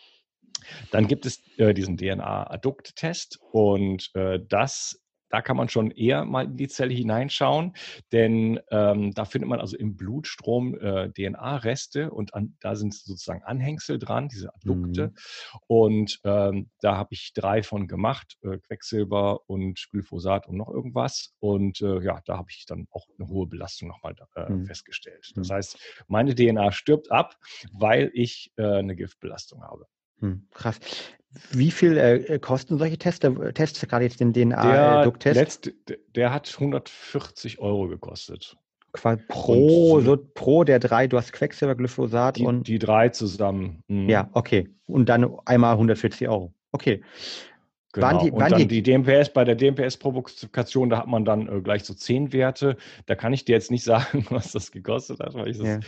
[0.92, 5.03] Dann gibt es äh, diesen DNA-Addukt-Test und äh, das
[5.34, 7.74] da kann man schon eher mal in die Zelle hineinschauen,
[8.12, 13.41] denn ähm, da findet man also im Blutstrom äh, DNA-Reste und an, da sind sozusagen
[13.41, 15.08] Anhängsel dran, diese Addukte.
[15.08, 15.60] Mhm.
[15.65, 21.34] Und ähm, da habe ich drei von gemacht, äh, Quecksilber und Glyphosat und noch irgendwas.
[21.39, 24.67] Und äh, ja, da habe ich dann auch eine hohe Belastung nochmal äh, mhm.
[24.67, 25.32] festgestellt.
[25.34, 25.54] Das mhm.
[25.54, 27.38] heißt, meine DNA stirbt ab,
[27.72, 29.88] weil ich äh, eine Giftbelastung habe.
[30.19, 30.80] Hm, krass.
[31.52, 33.28] Wie viel äh, kosten solche Tests?
[33.54, 35.72] Tests gerade jetzt den DNA-Duck-Test?
[35.88, 38.58] Der, der, hat 140 Euro gekostet.
[39.28, 42.67] pro, und, so pro der drei, du hast Quecksilber, Glyphosat die, und.
[42.67, 43.84] Die drei zusammen.
[43.88, 44.10] Mhm.
[44.10, 44.69] Ja, okay.
[44.86, 46.54] Und dann einmal 140 Euro.
[46.72, 47.02] Okay.
[47.93, 48.24] Genau.
[48.24, 51.84] Die, und dann die, die DMPS, bei der DMPS-Provokation, da hat man dann äh, gleich
[51.84, 52.76] so zehn Werte.
[53.06, 55.80] Da kann ich dir jetzt nicht sagen, was das gekostet hat, weil ich das ja.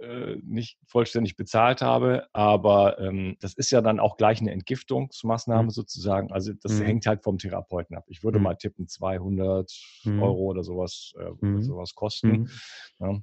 [0.00, 2.26] Äh, nicht vollständig bezahlt habe.
[2.32, 5.70] Aber ähm, das ist ja dann auch gleich eine Entgiftungsmaßnahme mhm.
[5.70, 6.32] sozusagen.
[6.32, 6.84] Also das mhm.
[6.84, 8.04] hängt halt vom Therapeuten ab.
[8.08, 8.44] Ich würde mhm.
[8.44, 9.70] mal tippen, 200
[10.04, 10.22] mhm.
[10.22, 11.62] Euro oder sowas, äh, mhm.
[11.62, 12.30] sowas kosten.
[12.30, 12.50] Mhm.
[12.98, 13.20] Ja.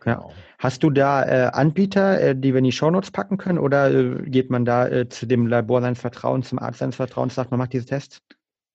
[0.00, 0.28] Genau.
[0.28, 0.34] Ja.
[0.58, 4.28] Hast du da äh, Anbieter, äh, die wir in die Shownotes packen können, oder äh,
[4.28, 7.58] geht man da äh, zu dem Labor seines Vertrauens, zum Arzt seines Vertrauens, sagt man
[7.58, 8.20] macht diese Tests?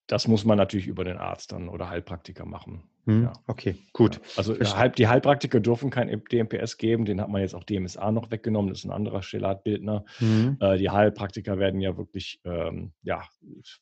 [0.10, 2.82] Das muss man natürlich über den Arzt dann oder Heilpraktiker machen.
[3.06, 3.34] Hm, ja.
[3.46, 4.16] Okay, gut.
[4.16, 4.22] Ja.
[4.38, 4.90] Also Verstehe.
[4.90, 8.80] die Heilpraktiker dürfen kein DMPS geben, den hat man jetzt auch DMSA noch weggenommen, das
[8.80, 10.04] ist ein anderer Chelatbildner.
[10.20, 10.58] Mhm.
[10.60, 13.22] Äh, die Heilpraktiker werden ja wirklich, ähm, ja,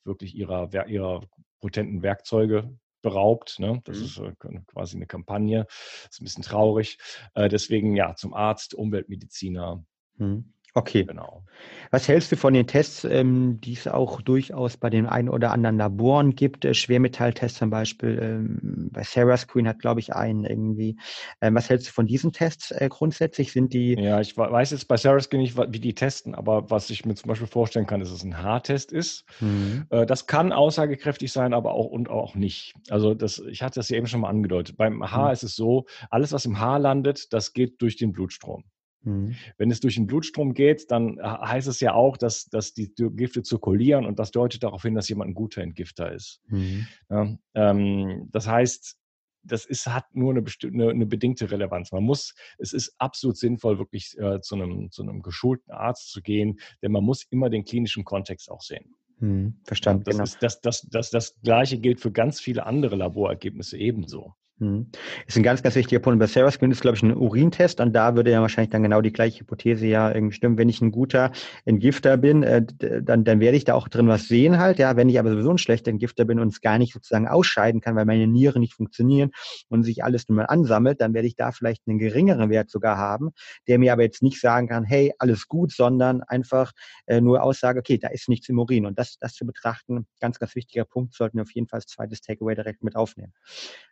[0.04, 1.22] wirklich ihrer, ihrer
[1.62, 3.60] potenten Werkzeuge beraubt.
[3.60, 3.82] Ne?
[3.86, 4.04] Das mhm.
[4.04, 4.34] ist äh,
[4.68, 5.66] quasi eine Kampagne.
[5.66, 6.98] Das ist ein bisschen traurig.
[7.36, 9.82] Äh, deswegen ja, zum Arzt, Umweltmediziner.
[10.18, 10.52] Mhm.
[10.78, 11.06] Okay.
[11.06, 11.44] Genau.
[11.90, 15.52] Was hältst du von den Tests, ähm, die es auch durchaus bei den ein oder
[15.52, 16.66] anderen Laboren gibt?
[16.66, 18.20] Äh, Schwermetalltests zum Beispiel.
[18.22, 20.98] Ähm, bei Sarah Screen hat, glaube ich, einen irgendwie.
[21.42, 23.54] Ähm, was hältst du von diesen Tests äh, grundsätzlich?
[23.54, 23.96] Sind die.
[24.00, 27.16] Ja, ich weiß jetzt bei Sarah Screen nicht, wie die testen, aber was ich mir
[27.16, 29.26] zum Beispiel vorstellen kann, ist, dass es ein Haartest ist.
[29.40, 29.86] Mhm.
[29.90, 32.76] Äh, das kann aussagekräftig sein, aber auch und auch nicht.
[32.90, 34.78] Also das, ich hatte das ja eben schon mal angedeutet.
[34.78, 35.34] Beim Haar mhm.
[35.34, 38.63] ist es so, alles, was im Haar landet, das geht durch den Blutstrom.
[39.03, 39.36] Mhm.
[39.57, 43.43] Wenn es durch den Blutstrom geht, dann heißt es ja auch, dass, dass die Gifte
[43.43, 46.41] zirkulieren und das deutet darauf hin, dass jemand ein guter Entgifter ist.
[46.47, 46.88] Mhm.
[47.10, 48.97] Ja, ähm, das heißt,
[49.43, 51.91] das ist, hat nur eine, eine, eine, bedingte Relevanz.
[51.91, 56.21] Man muss, es ist absolut sinnvoll, wirklich äh, zu, einem, zu einem geschulten Arzt zu
[56.21, 58.95] gehen, denn man muss immer den klinischen Kontext auch sehen.
[59.19, 60.03] Hm, verstanden.
[60.03, 60.23] Das, genau.
[60.25, 64.36] ist, das, das, das, das Gleiche gilt für ganz viele andere Laborergebnisse ebenso.
[64.60, 64.88] Mhm.
[65.28, 66.20] Ist ein ganz, ganz wichtiger Punkt.
[66.20, 69.02] Bei Sarah Screen ist, glaube ich, ein Urintest und da würde ja wahrscheinlich dann genau
[69.02, 70.58] die gleiche Hypothese ja irgendwie stimmen.
[70.58, 71.32] Wenn ich ein guter
[71.65, 72.65] Entgifter bin, äh,
[73.04, 74.80] dann, dann werde ich da auch drin was sehen halt.
[74.80, 77.82] Ja, wenn ich aber sowieso ein schlechter Entgifter bin und es gar nicht sozusagen ausscheiden
[77.82, 79.30] kann, weil meine Nieren nicht funktionieren
[79.70, 82.98] und sich alles nur mal ansammelt, dann werde ich da vielleicht einen geringeren Wert sogar
[82.98, 83.34] haben,
[83.67, 86.72] der mir aber jetzt nicht sagen kann, hey, alles gut, sondern einfach
[87.06, 88.88] äh, nur Aussage, okay, da ist nichts im Urin.
[88.88, 91.86] Und das, das zu betrachten, ganz, ganz wichtiger Punkt, sollten wir auf jeden Fall als
[91.86, 93.34] zweites Takeaway direkt mit aufnehmen.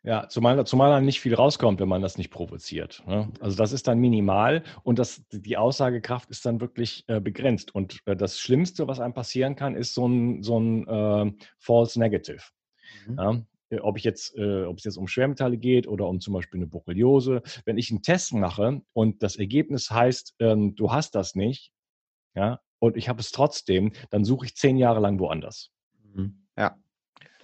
[0.02, 3.04] Ja, zumal zumal, zumal dann nicht viel rauskommt, wenn man das nicht provoziert.
[3.08, 3.32] Ne?
[3.40, 7.74] Also das ist dann minimal und das, die Aussagekraft ist dann wirklich äh, begrenzt.
[7.74, 12.00] Und äh, das Schlimmste, was einem passieren kann, ist so ein, so ein äh, False
[12.00, 12.44] Negative.
[13.08, 13.18] Mhm.
[13.18, 13.42] Ja?
[13.70, 16.60] Äh, ob, ich jetzt, äh, ob es jetzt um Schwermetalle geht oder um zum Beispiel
[16.60, 17.42] eine Borreliose.
[17.66, 21.72] Wenn ich einen Test mache und das Ergebnis heißt, ähm, du hast das nicht,
[22.36, 25.72] ja, und ich habe es trotzdem, dann suche ich zehn Jahre lang woanders.
[26.14, 26.46] Mhm.
[26.58, 26.78] Ja.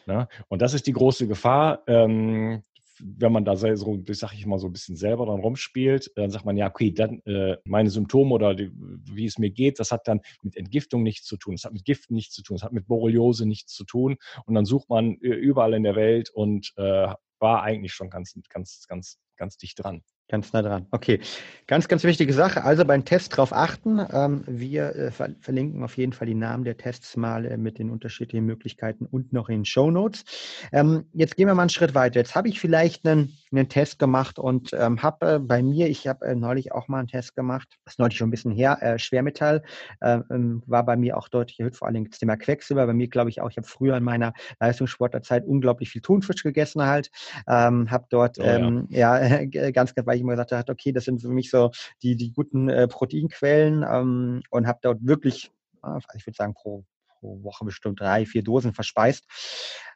[0.08, 1.84] Ja, und das ist die große Gefahr.
[1.88, 2.64] Ähm,
[3.04, 6.46] wenn man da so, sag ich mal, so ein bisschen selber dran rumspielt, dann sagt
[6.46, 10.08] man, ja, okay, dann äh, meine Symptome oder die, wie es mir geht, das hat
[10.08, 12.74] dann mit Entgiftung nichts zu tun, das hat mit Giften nichts zu tun, das hat
[12.74, 14.18] mit Borreliose nichts zu tun.
[14.46, 18.36] Und dann sucht man äh, überall in der Welt und äh, war eigentlich schon ganz,
[18.50, 20.04] ganz, ganz, ganz dicht dran.
[20.32, 20.88] Ganz nah dran.
[20.92, 21.20] Okay,
[21.68, 22.64] ganz, ganz wichtige Sache.
[22.64, 24.00] Also beim Test darauf achten.
[24.14, 27.80] Ähm, wir äh, ver verlinken auf jeden Fall die Namen der Tests mal äh, mit
[27.80, 30.24] den unterschiedlichen Möglichkeiten und noch in den Show Notes.
[30.72, 32.22] Ähm, jetzt gehen wir mal einen Schritt weiter.
[32.22, 36.08] Jetzt habe ich vielleicht einen, einen Test gemacht und ähm, habe äh, bei mir, ich
[36.08, 39.64] habe neulich auch mal einen Test gemacht, das ist neulich schon ein bisschen her, Schwermetall
[40.00, 42.86] war bei mir auch deutlich erhöht, vor allem das Thema Quecksilber.
[42.86, 46.84] Bei mir glaube ich auch, ich habe früher in meiner Leistungssportlerzeit unglaublich viel Thunfisch gegessen
[46.84, 47.12] halt,
[47.48, 48.44] habe dort oh,
[48.90, 49.18] ja.
[49.18, 51.72] Ja ganz, ganz, weil ich immer gesagt habe, okay, das sind für mich so
[52.04, 55.52] die, die guten äh, Proteinquellen ähm, und habe dort wirklich,
[55.84, 56.86] äh, ich würde sagen, pro,
[57.20, 59.26] pro Woche bestimmt drei, vier Dosen verspeist.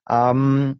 [0.09, 0.79] Ähm,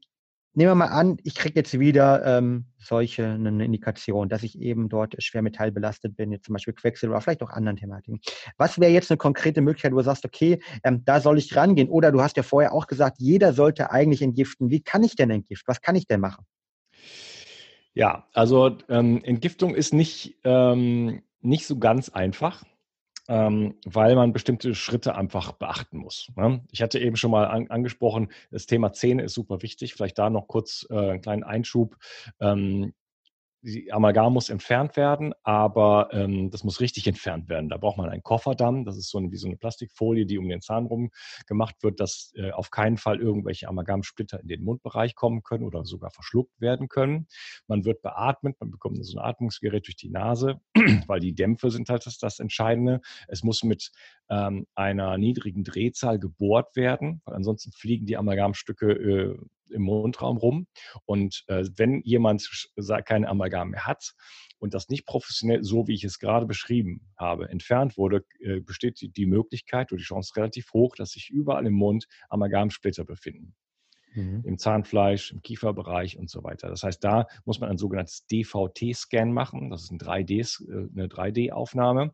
[0.56, 4.90] nehmen wir mal an, ich kriege jetzt wieder ähm, solche eine Indikation, dass ich eben
[4.90, 8.22] dort schwermetallbelastet bin, jetzt zum Beispiel Quecksilber vielleicht auch anderen Thematiken.
[8.58, 11.90] Was wäre jetzt eine konkrete Möglichkeit, wo du sagst, okay, ähm, da soll ich rangehen?
[11.90, 14.70] Oder du hast ja vorher auch gesagt, jeder sollte eigentlich entgiften.
[14.70, 15.68] Wie kann ich denn entgiften?
[15.68, 16.46] Was kann ich denn machen?
[17.96, 22.66] Ja, also ähm, Entgiftung ist nicht, ähm, nicht so ganz einfach,
[23.30, 26.30] ähm, weil man bestimmte Schritte einfach beachten muss.
[26.36, 26.62] Ne?
[26.72, 29.94] Ich hatte eben schon mal an, angesprochen, das Thema Zähne ist super wichtig.
[29.94, 31.96] Vielleicht da noch kurz äh, einen kleinen Einschub.
[33.68, 37.68] Die Amalgam muss entfernt werden, aber ähm, das muss richtig entfernt werden.
[37.68, 38.86] Da braucht man einen Kofferdamm.
[38.86, 41.10] Das ist so eine, wie so eine Plastikfolie, die um den Zahn rum
[41.48, 45.84] gemacht wird, dass äh, auf keinen Fall irgendwelche Amalgamsplitter in den Mundbereich kommen können oder
[45.84, 47.26] sogar verschluckt werden können.
[47.66, 50.62] Man wird beatmet, man bekommt so ein Atmungsgerät durch die Nase,
[51.08, 53.02] weil die Dämpfe sind halt das, das Entscheidende.
[53.28, 53.90] Es muss mit
[54.30, 59.38] ähm, einer niedrigen Drehzahl gebohrt werden, weil ansonsten fliegen die Amalgamstücke äh,
[59.70, 60.68] im Mundraum rum.
[61.06, 62.48] Und äh, wenn jemand
[63.06, 64.14] keine Amalgam mehr hat
[64.60, 69.02] und das nicht professionell, so wie ich es gerade beschrieben habe, entfernt wurde, äh, besteht
[69.02, 73.56] die, die Möglichkeit oder die Chance relativ hoch, dass sich überall im Mund Amalgamsplitter befinden
[74.16, 74.42] mhm.
[74.44, 76.70] im Zahnfleisch, im Kieferbereich und so weiter.
[76.70, 79.70] Das heißt, da muss man ein sogenanntes DVT-Scan machen.
[79.70, 82.14] Das ist ein 3D, äh, eine 3D-Aufnahme.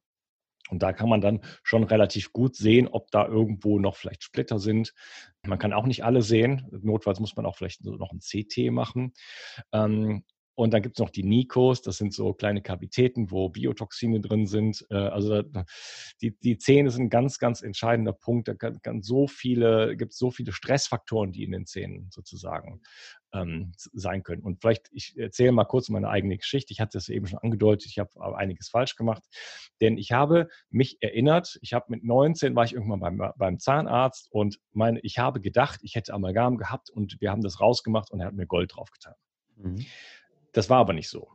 [0.71, 4.57] Und da kann man dann schon relativ gut sehen, ob da irgendwo noch vielleicht Splitter
[4.57, 4.93] sind.
[5.45, 6.67] Man kann auch nicht alle sehen.
[6.81, 9.13] Notfalls muss man auch vielleicht noch ein CT machen.
[9.73, 10.23] Ähm,
[10.61, 14.45] und dann gibt es noch die Nikos, das sind so kleine Kavitäten, wo Biotoxine drin
[14.45, 14.85] sind.
[14.91, 15.41] Äh, also
[16.21, 18.47] die, die Zähne sind ein ganz, ganz entscheidender Punkt.
[18.47, 22.83] Da kann, kann so viele, gibt es so viele Stressfaktoren, die in den Zähnen sozusagen
[23.33, 24.43] ähm, sein können.
[24.43, 26.73] Und vielleicht, ich erzähle mal kurz meine eigene Geschichte.
[26.73, 29.23] Ich hatte es eben schon angedeutet, ich habe einiges falsch gemacht.
[29.81, 34.31] Denn ich habe mich erinnert, ich habe mit 19 war ich irgendwann beim, beim Zahnarzt
[34.31, 38.19] und meine, ich habe gedacht, ich hätte Amalgam gehabt und wir haben das rausgemacht und
[38.19, 39.15] er hat mir Gold draufgetan.
[39.55, 39.85] Mhm.
[40.51, 41.29] Das war aber nicht so.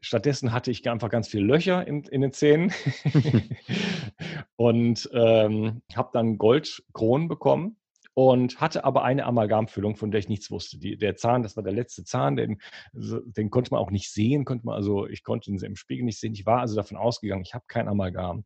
[0.00, 2.72] Stattdessen hatte ich einfach ganz viele Löcher in, in den Zähnen
[4.56, 7.76] und ähm, habe dann Goldkronen bekommen
[8.14, 10.78] und hatte aber eine Amalgamfüllung, von der ich nichts wusste.
[10.78, 12.60] Die, der Zahn, das war der letzte Zahn, den,
[12.92, 16.18] den konnte man auch nicht sehen, konnte man also ich konnte ihn im Spiegel nicht
[16.18, 16.32] sehen.
[16.32, 18.44] Ich war also davon ausgegangen, ich habe kein Amalgam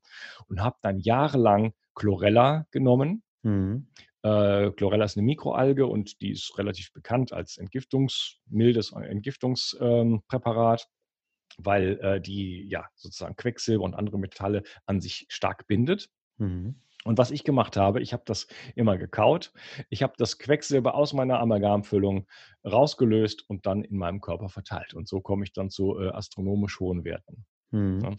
[0.49, 3.23] und habe dann jahrelang Chlorella genommen.
[3.43, 3.87] Mhm.
[4.23, 11.99] Äh, Chlorella ist eine Mikroalge und die ist relativ bekannt als entgiftungsmildes Entgiftungspräparat, ähm, weil
[12.01, 16.11] äh, die ja sozusagen Quecksilber und andere Metalle an sich stark bindet.
[16.39, 16.81] Mhm.
[17.05, 19.53] Und was ich gemacht habe, ich habe das immer gekaut.
[19.89, 22.27] Ich habe das Quecksilber aus meiner Amalgamfüllung
[22.65, 24.93] rausgelöst und dann in meinem Körper verteilt.
[24.93, 27.47] Und so komme ich dann zu äh, astronomisch hohen Werten.
[27.73, 28.17] Mhm.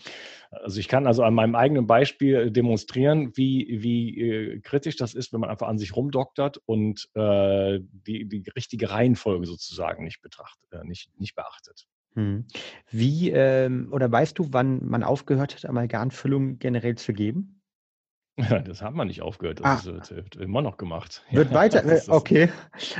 [0.49, 5.33] Also ich kann also an meinem eigenen Beispiel demonstrieren, wie, wie äh, kritisch das ist,
[5.33, 10.71] wenn man einfach an sich rumdoktert und äh, die, die richtige Reihenfolge sozusagen nicht betrachtet,
[10.71, 11.87] äh, nicht, nicht beachtet.
[12.15, 12.45] Mhm.
[12.89, 17.60] Wie ähm, oder weißt du, wann man aufgehört hat, Amalgamfüllung generell zu geben?
[18.37, 19.59] Ja, das hat man nicht aufgehört.
[19.59, 19.91] Das ah.
[19.91, 21.23] ist, wird immer noch gemacht.
[21.31, 21.83] Wird weiter.
[22.07, 22.49] okay.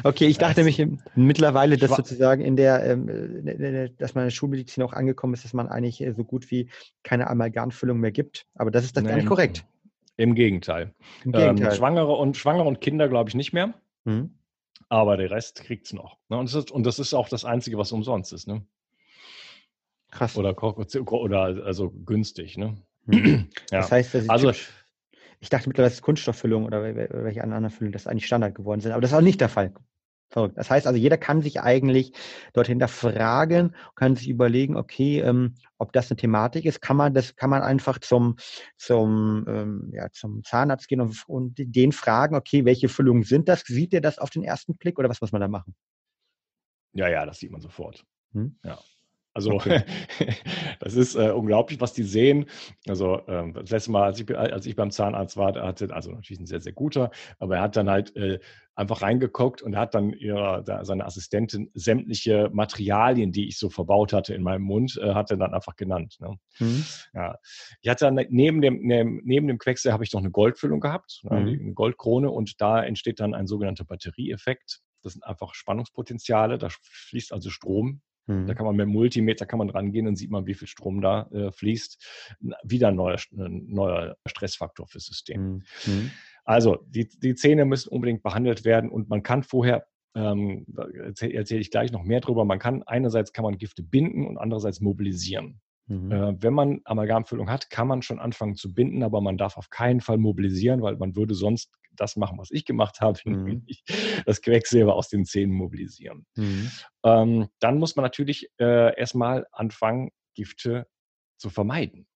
[0.04, 3.08] Okay, ich dachte nämlich mittlerweile, dass sozusagen in der, ähm,
[3.48, 6.52] äh, dass man in der Schulmedizin auch angekommen ist, dass man eigentlich äh, so gut
[6.52, 6.70] wie
[7.04, 8.46] keine Amalgamfüllung mehr gibt.
[8.56, 9.66] Aber das ist dann nee, gar nicht korrekt.
[10.18, 10.94] Im Gegenteil.
[11.24, 11.70] Im Gegenteil.
[11.70, 13.74] Ähm, Schwangere, und, Schwangere und Kinder glaube ich nicht mehr.
[14.04, 14.36] Mhm.
[14.90, 16.18] Aber der Rest kriegt es noch.
[16.30, 16.38] Ne?
[16.38, 18.48] Und, das ist, und das ist auch das Einzige, was umsonst ist.
[18.48, 18.66] Ne?
[20.12, 20.36] Krass.
[20.36, 22.58] Oder, oder also günstig.
[22.58, 22.76] Ne?
[23.06, 23.48] Mhm.
[23.72, 23.80] Ja.
[23.80, 24.52] Das heißt, das also,
[25.42, 28.92] ich dachte mittlerweile, das ist Kunststofffüllung oder welche anderen Füllungen das eigentlich Standard geworden sind.
[28.92, 29.74] Aber das ist auch nicht der Fall.
[30.30, 30.58] Verrückt.
[30.58, 32.14] Das heißt also, jeder kann sich eigentlich
[32.54, 37.36] dort hinterfragen, kann sich überlegen, okay, ähm, ob das eine Thematik ist, kann man das,
[37.36, 38.38] kann man einfach zum,
[38.78, 43.62] zum, ähm, ja, zum Zahnarzt gehen und, und den fragen, okay, welche Füllungen sind das?
[43.62, 45.76] Sieht der das auf den ersten Blick oder was muss man da machen?
[46.94, 48.06] Ja, ja, das sieht man sofort.
[48.34, 48.58] Hm?
[48.64, 48.80] Ja.
[49.34, 49.84] Also okay.
[50.80, 52.46] das ist äh, unglaublich, was die sehen.
[52.88, 56.12] Also ähm, das letzte Mal, als ich, als ich beim Zahnarzt war, der hatte, also
[56.12, 58.40] natürlich ein sehr, sehr guter, aber er hat dann halt äh,
[58.76, 64.12] einfach reingeguckt und hat dann ihre, da, seine Assistentin sämtliche Materialien, die ich so verbaut
[64.12, 66.18] hatte in meinem Mund, äh, hat er dann einfach genannt.
[66.20, 66.36] Ne?
[66.60, 66.86] Mhm.
[67.14, 67.36] Ja.
[67.82, 71.40] Ich hatte dann neben dem, neben dem Quecksilber habe ich noch eine Goldfüllung gehabt, ne,
[71.40, 71.48] mhm.
[71.48, 74.82] eine Goldkrone und da entsteht dann ein sogenannter Batterieeffekt.
[75.04, 78.48] Das sind einfach Spannungspotenziale, da fließt also Strom Mhm.
[78.48, 81.02] Da kann man mit dem Multimeter kann man rangehen und sieht man, wie viel Strom
[81.02, 82.38] da äh, fließt.
[82.64, 85.42] Wieder ein neuer, ein neuer Stressfaktor fürs System.
[85.42, 85.64] Mhm.
[85.86, 86.12] mhm.
[86.44, 91.34] Also die, die Zähne müssen unbedingt behandelt werden und man kann vorher ähm, da erzähle
[91.34, 92.46] erzähl ich gleich noch mehr drüber.
[92.46, 95.62] Man kann einerseits kann man Gifte binden und andererseits mobilisieren.
[95.88, 96.12] Mhm.
[96.12, 99.70] Äh, wenn man Amalgamfüllung hat, kann man schon anfangen zu binden, aber man darf auf
[99.70, 103.66] keinen Fall mobilisieren, weil man würde sonst das machen, was ich gemacht habe, mhm.
[104.26, 106.26] das Quecksilber aus den Zähnen mobilisieren.
[106.36, 106.72] Mhm.
[107.04, 110.88] Ähm, dann muss man natürlich äh, erstmal anfangen, Gifte
[111.38, 112.08] zu vermeiden.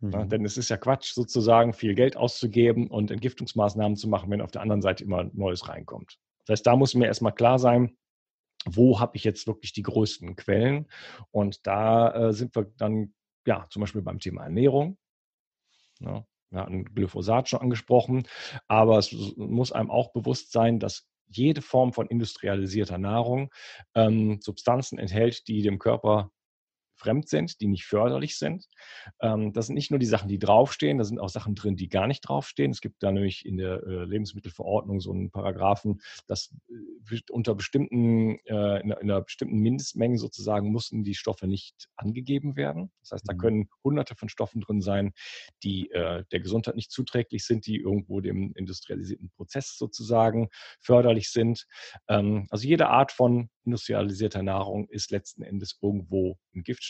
[0.00, 0.10] Mhm.
[0.12, 4.40] Ja, denn es ist ja Quatsch, sozusagen viel Geld auszugeben und Entgiftungsmaßnahmen zu machen, wenn
[4.40, 6.18] auf der anderen Seite immer Neues reinkommt.
[6.46, 7.96] Das heißt, da muss mir erstmal klar sein,
[8.76, 10.86] wo habe ich jetzt wirklich die größten Quellen?
[11.30, 13.14] Und da äh, sind wir dann
[13.46, 14.98] ja zum Beispiel beim Thema Ernährung.
[16.00, 18.26] Ja, wir hatten Glyphosat schon angesprochen,
[18.68, 23.50] aber es muss einem auch bewusst sein, dass jede Form von industrialisierter Nahrung
[23.94, 26.30] ähm, Substanzen enthält, die dem Körper
[26.98, 28.66] fremd sind, die nicht förderlich sind.
[29.20, 31.88] Ähm, das sind nicht nur die Sachen, die draufstehen, da sind auch Sachen drin, die
[31.88, 32.70] gar nicht draufstehen.
[32.70, 38.38] Es gibt da nämlich in der äh, Lebensmittelverordnung so einen Paragraphen, dass äh, unter bestimmten,
[38.46, 42.90] äh, in, einer bestimmten Mindestmenge sozusagen mussten die Stoffe nicht angegeben werden.
[43.00, 43.38] Das heißt, da mhm.
[43.38, 45.12] können hunderte von Stoffen drin sein,
[45.62, 50.48] die äh, der Gesundheit nicht zuträglich sind, die irgendwo dem industrialisierten Prozess sozusagen
[50.80, 51.66] förderlich sind.
[52.08, 56.87] Ähm, also jede Art von industrialisierter Nahrung ist letzten Endes irgendwo ein Giftstoff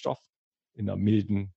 [0.74, 1.54] in einer milden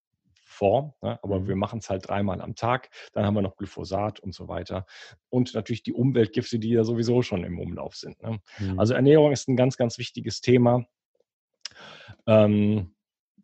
[0.51, 1.17] Form, ne?
[1.23, 1.47] aber mhm.
[1.47, 2.89] wir machen es halt dreimal am Tag.
[3.13, 4.85] Dann haben wir noch Glyphosat und so weiter.
[5.29, 8.21] Und natürlich die Umweltgifte, die ja sowieso schon im Umlauf sind.
[8.21, 8.41] Ne?
[8.59, 8.79] Mhm.
[8.79, 10.85] Also Ernährung ist ein ganz, ganz wichtiges Thema.
[12.27, 12.93] Ähm,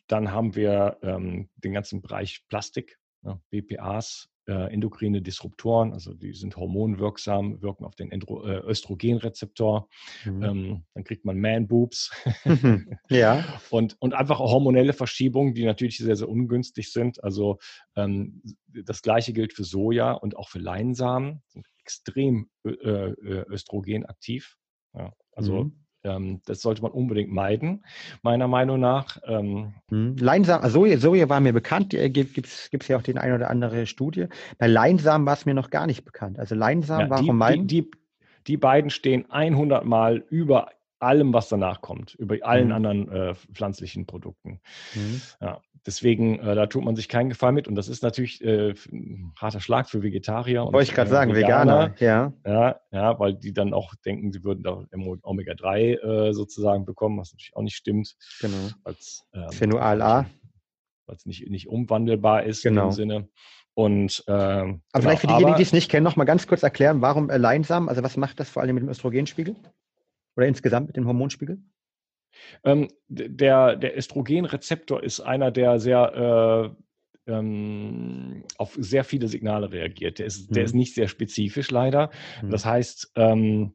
[0.08, 3.42] dann haben wir ähm, den ganzen Bereich Plastik, ne?
[3.50, 9.90] BPAs, äh, endokrine Disruptoren, also die sind hormonwirksam, wirken auf den Endro äh, Östrogenrezeptor.
[10.26, 10.44] Mhm.
[10.44, 12.12] Ähm, dann kriegt man Man-Boobs.
[13.10, 13.44] ja.
[13.70, 17.24] Und, und einfach hormonelle Verschiebungen, die natürlich sehr, sehr ungünstig sind.
[17.24, 17.58] Also
[17.96, 24.58] ähm, das Gleiche gilt für Soja und auch für Leinsamen, sind extrem äh, äh östrogenaktiv.
[24.94, 25.87] Ja, also mhm.
[26.08, 27.84] Ähm, das sollte man unbedingt meiden,
[28.22, 29.18] meiner Meinung nach.
[29.26, 30.16] Ähm, hm.
[30.18, 33.86] Leinsamen, Soja, Soja war mir bekannt, äh, gibt es ja auch die eine oder andere
[33.86, 34.28] Studie.
[34.58, 36.40] Bei Leinsamen war es mir noch gar nicht bekannt.
[36.40, 37.68] Also Leinsamen, ja, warum meiden?
[37.68, 37.92] Die, die,
[38.48, 42.74] die beiden stehen 100 Mal über allem, was danach kommt, über allen mhm.
[42.74, 44.60] anderen äh, pflanzlichen Produkten.
[44.96, 45.22] Mhm.
[45.42, 48.76] Ja, deswegen, äh, da tut man sich keinen Gefallen mit und das ist natürlich äh,
[48.92, 50.66] ein harter Schlag für Vegetarier.
[50.66, 52.52] Wollte ich gerade sagen, Veganer, Veganer, ja.
[52.52, 52.80] ja.
[52.92, 54.84] Ja, weil die dann auch denken, sie würden da
[55.24, 58.16] Omega-3 äh, sozusagen bekommen, was natürlich auch nicht stimmt.
[58.42, 58.70] Genau.
[58.84, 60.26] Als, ähm, Phenol A.
[61.06, 62.84] Weil es nicht, nicht umwandelbar ist genau.
[62.84, 63.30] in dem Sinne.
[63.74, 66.64] Und, äh, aber genau, vielleicht für diejenigen, die es nicht kennen, noch mal ganz kurz
[66.64, 69.56] erklären, warum äh, Leinsamen, also was macht das vor allem mit dem Östrogenspiegel?
[70.36, 71.60] Oder insgesamt mit dem Hormonspiegel?
[72.64, 76.74] Ähm, der, der Östrogenrezeptor ist einer, der sehr
[77.28, 80.20] äh, ähm, auf sehr viele Signale reagiert.
[80.20, 80.54] Der ist, mhm.
[80.56, 82.10] der ist nicht sehr spezifisch leider.
[82.42, 82.50] Mhm.
[82.52, 83.74] Das heißt, ähm,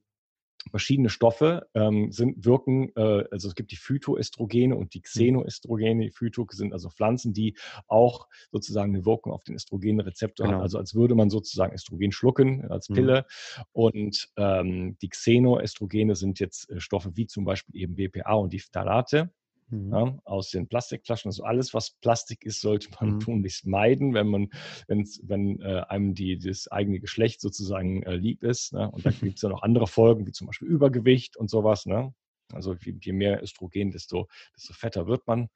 [0.70, 5.02] verschiedene Stoffe ähm, sind, wirken, äh, also es gibt die Phytoestrogene und die mhm.
[5.02, 6.04] Xenoestrogene.
[6.04, 7.56] Die Phyto sind also Pflanzen, die
[7.88, 10.56] auch sozusagen eine Wirkung auf den Östrogenrezeptor genau.
[10.56, 12.94] haben, also als würde man sozusagen Östrogen schlucken als mhm.
[12.94, 13.26] Pille.
[13.26, 13.62] Mhm.
[13.72, 18.60] Und ähm, die Xenoestrogene sind jetzt äh, Stoffe wie zum Beispiel eben BPA und die
[18.60, 19.30] Phthalate
[19.72, 19.92] mhm.
[19.92, 21.28] ja, aus den Plastikflaschen.
[21.28, 23.20] Also alles, was Plastik ist, sollte man mhm.
[23.20, 24.48] tunlichst meiden, wenn man,
[24.86, 28.72] wenn äh, einem die, das eigene Geschlecht sozusagen äh, lieb ist.
[28.72, 28.90] Ne?
[28.90, 31.86] Und da gibt es ja noch andere Folgen, wie zum Beispiel Übergewicht und sowas.
[31.86, 32.14] Ne?
[32.52, 35.48] Also je mehr Östrogen, desto, desto fetter wird man.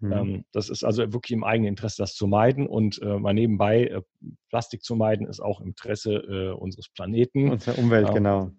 [0.00, 0.12] Mhm.
[0.12, 2.66] Ähm, das ist also wirklich im eigenen Interesse, das zu meiden.
[2.66, 4.02] Und äh, mal nebenbei, äh,
[4.50, 7.50] Plastik zu meiden, ist auch im Interesse äh, unseres Planeten.
[7.50, 8.50] Unserer Umwelt, ähm, genau.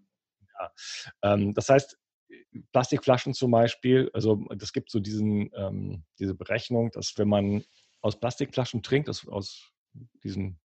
[0.60, 1.34] Ja.
[1.34, 1.98] Ähm, das heißt,
[2.72, 7.64] Plastikflaschen zum Beispiel, also das gibt so diesen, ähm, diese Berechnung, dass wenn man
[8.02, 9.72] aus Plastikflaschen trinkt, aus, aus
[10.24, 10.60] diesen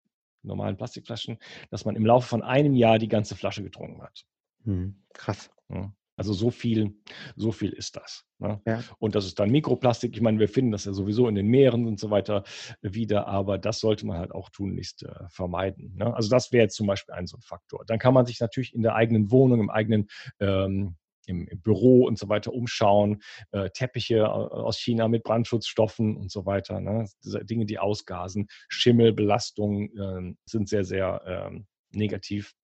[0.42, 1.38] normalen Plastikflaschen,
[1.70, 4.24] dass man im Laufe von einem Jahr die ganze Flasche getrunken hat.
[4.64, 5.50] Hm, krass.
[5.68, 5.92] Ja.
[6.18, 6.96] Also so viel,
[7.36, 8.24] so viel ist das.
[8.38, 8.60] Ne?
[8.66, 8.82] Ja.
[8.98, 10.16] Und das ist dann Mikroplastik.
[10.16, 12.42] Ich meine, wir finden das ja sowieso in den Meeren und so weiter
[12.82, 15.94] wieder, aber das sollte man halt auch tunlichst äh, vermeiden.
[15.94, 16.12] Ne?
[16.12, 17.84] Also das wäre jetzt zum Beispiel ein so ein Faktor.
[17.86, 20.08] Dann kann man sich natürlich in der eigenen Wohnung, im eigenen
[20.40, 20.96] ähm,
[21.28, 26.46] im, im Büro und so weiter umschauen, äh, Teppiche aus China mit Brandschutzstoffen und so
[26.46, 27.06] weiter, ne?
[27.22, 32.54] Dinge, die ausgasen, Schimmelbelastungen äh, sind sehr, sehr ähm, negativ.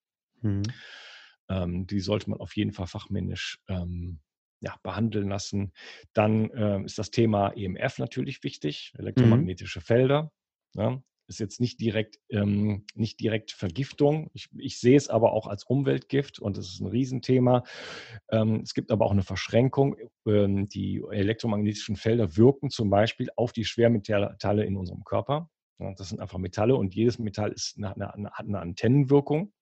[0.40, 0.62] Mhm.
[1.48, 4.20] Ähm, die sollte man auf jeden Fall fachmännisch ähm,
[4.60, 5.72] ja, behandeln lassen.
[6.14, 9.00] Dann äh, ist das Thema EMF natürlich wichtig, mhm.
[9.00, 9.84] elektromagnetische mhm.
[9.84, 10.32] Felder.
[10.74, 14.30] Ja, ist jetzt nicht direkt, ähm, nicht direkt Vergiftung.
[14.34, 17.64] Ich, ich, sehe es aber auch als Umweltgift und das ist ein Riesenthema.
[18.30, 19.96] Ähm, es gibt aber auch eine Verschränkung.
[20.26, 25.50] Ähm, die elektromagnetischen Felder wirken zum Beispiel auf die Schwermetalle in unserem Körper.
[25.78, 29.52] Ja, das sind einfach Metalle und jedes Metall ist eine, eine, hat eine Antennenwirkung.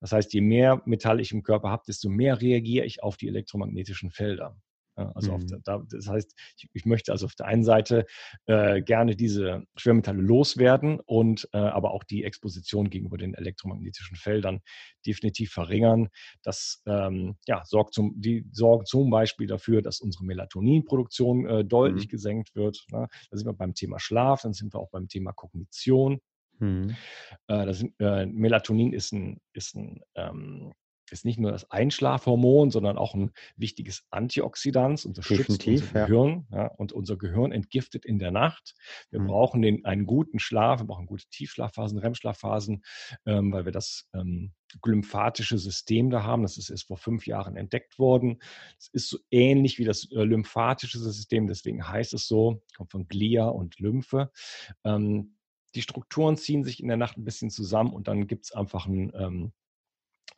[0.00, 3.28] Das heißt, je mehr Metall ich im Körper habe, desto mehr reagiere ich auf die
[3.28, 4.56] elektromagnetischen Felder.
[5.14, 5.46] Also mhm.
[5.46, 8.06] der, da, das heißt, ich, ich, möchte also auf der einen Seite
[8.46, 14.60] äh, gerne diese Schwermetalle loswerden und äh, aber auch die Exposition gegenüber den elektromagnetischen Feldern
[15.06, 16.08] definitiv verringern.
[16.42, 22.06] Das ähm, ja, sorgt zum, die sorgen zum Beispiel dafür, dass unsere Melatoninproduktion äh, deutlich
[22.06, 22.10] mhm.
[22.10, 22.84] gesenkt wird.
[22.90, 23.08] Ne?
[23.30, 26.20] Da sind wir beim Thema Schlaf, dann sind wir auch beim Thema Kognition.
[26.58, 26.96] Mhm.
[27.46, 30.72] Äh, sind, äh, Melatonin ist ein, ist ein ähm,
[31.12, 36.06] ist nicht nur das Einschlafhormon, sondern auch ein wichtiges Antioxidant, unterstützt Definitiv, unser ja.
[36.06, 36.46] Gehirn.
[36.50, 38.74] Ja, und unser Gehirn entgiftet in der Nacht.
[39.10, 39.26] Wir mhm.
[39.26, 42.82] brauchen den, einen guten Schlaf, wir brauchen gute Tiefschlafphasen, REM-Schlafphasen,
[43.26, 44.52] ähm, weil wir das ähm,
[44.84, 46.42] lymphatische System da haben.
[46.42, 48.40] Das ist erst vor fünf Jahren entdeckt worden.
[48.78, 53.08] Es ist so ähnlich wie das äh, lymphatische System, deswegen heißt es so, kommt von
[53.08, 54.30] Glia und Lymphe.
[54.84, 55.34] Ähm,
[55.74, 58.86] die Strukturen ziehen sich in der Nacht ein bisschen zusammen und dann gibt es einfach
[58.86, 59.52] ein ähm,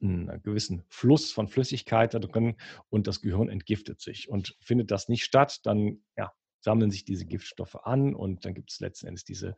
[0.01, 2.57] einen gewissen Fluss von Flüssigkeit da drin
[2.88, 4.28] und das Gehirn entgiftet sich.
[4.28, 8.70] Und findet das nicht statt, dann ja, sammeln sich diese Giftstoffe an und dann gibt
[8.70, 9.57] es letzten Endes diese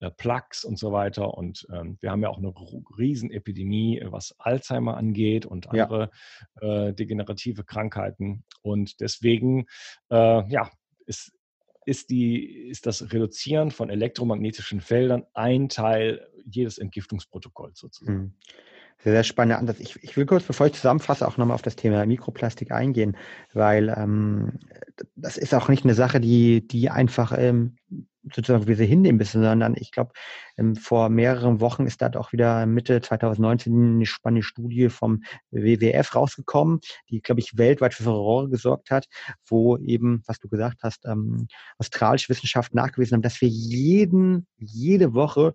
[0.00, 1.34] äh, Plaques und so weiter.
[1.34, 2.52] Und ähm, wir haben ja auch eine
[2.98, 6.10] Riesenepidemie, was Alzheimer angeht und andere
[6.60, 6.86] ja.
[6.88, 8.44] äh, degenerative Krankheiten.
[8.62, 9.66] Und deswegen,
[10.10, 10.70] äh, ja,
[11.06, 11.32] ist,
[11.84, 18.18] ist, die, ist das Reduzieren von elektromagnetischen Feldern ein Teil jedes Entgiftungsprotokolls sozusagen.
[18.18, 18.34] Mhm.
[19.02, 19.78] Sehr, sehr spannender Ansatz.
[19.78, 23.16] Ich, ich will kurz, bevor ich zusammenfasse, auch nochmal auf das Thema Mikroplastik eingehen,
[23.52, 24.58] weil ähm,
[25.14, 27.76] das ist auch nicht eine Sache, die, die einfach ähm,
[28.34, 30.12] sozusagen wie sie hinnehmen müssen, sondern ich glaube,
[30.56, 36.14] ähm, vor mehreren Wochen ist da auch wieder Mitte 2019 eine spannende Studie vom WWF
[36.14, 39.06] rausgekommen, die, glaube ich, weltweit für Furore gesorgt hat,
[39.46, 41.46] wo eben, was du gesagt hast, ähm,
[41.78, 45.54] australische Wissenschaft nachgewiesen haben, dass wir jeden, jede Woche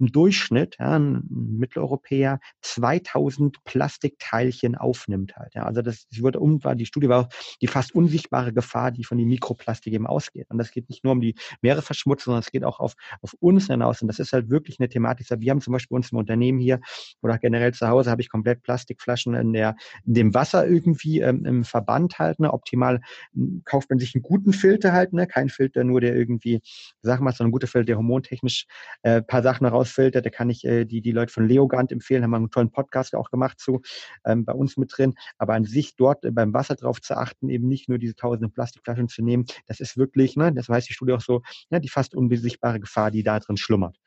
[0.00, 5.54] im Durchschnitt, ja, ein Mitteleuropäer 2000 Plastikteilchen aufnimmt halt.
[5.54, 5.64] Ja.
[5.64, 7.28] Also das, wurde um, die Studie war
[7.60, 10.46] die fast unsichtbare Gefahr, die von den Mikroplastik eben ausgeht.
[10.50, 13.66] Und das geht nicht nur um die Meeresverschmutzung, sondern es geht auch auf, auf uns
[13.66, 14.02] hinaus.
[14.02, 15.26] Und das ist halt wirklich eine Thematik.
[15.30, 16.80] Wir haben zum Beispiel uns im Unternehmen hier
[17.22, 19.76] oder generell zu Hause habe ich komplett Plastikflaschen in der,
[20.06, 22.40] in dem Wasser irgendwie ähm, im Verband halt.
[22.40, 22.52] Ne.
[22.52, 23.00] Optimal
[23.34, 25.26] hm, kauft man sich einen guten Filter halt, ne.
[25.26, 26.60] Kein Filter nur, der irgendwie,
[27.02, 28.66] sag mal, so ein guter Filter, der hormontechnisch
[29.02, 32.22] äh, paar Sachen heraus Ausfilter, da kann ich äh, die, die Leute von Leogant empfehlen,
[32.22, 33.82] haben einen tollen Podcast auch gemacht zu,
[34.24, 35.14] ähm, bei uns mit drin.
[35.38, 38.48] Aber an sich dort äh, beim Wasser drauf zu achten, eben nicht nur diese tausende
[38.48, 41.88] Plastikflaschen zu nehmen, das ist wirklich, ne, das weiß die Studie auch so, ja, die
[41.88, 43.98] fast unbesichtbare Gefahr, die da drin schlummert.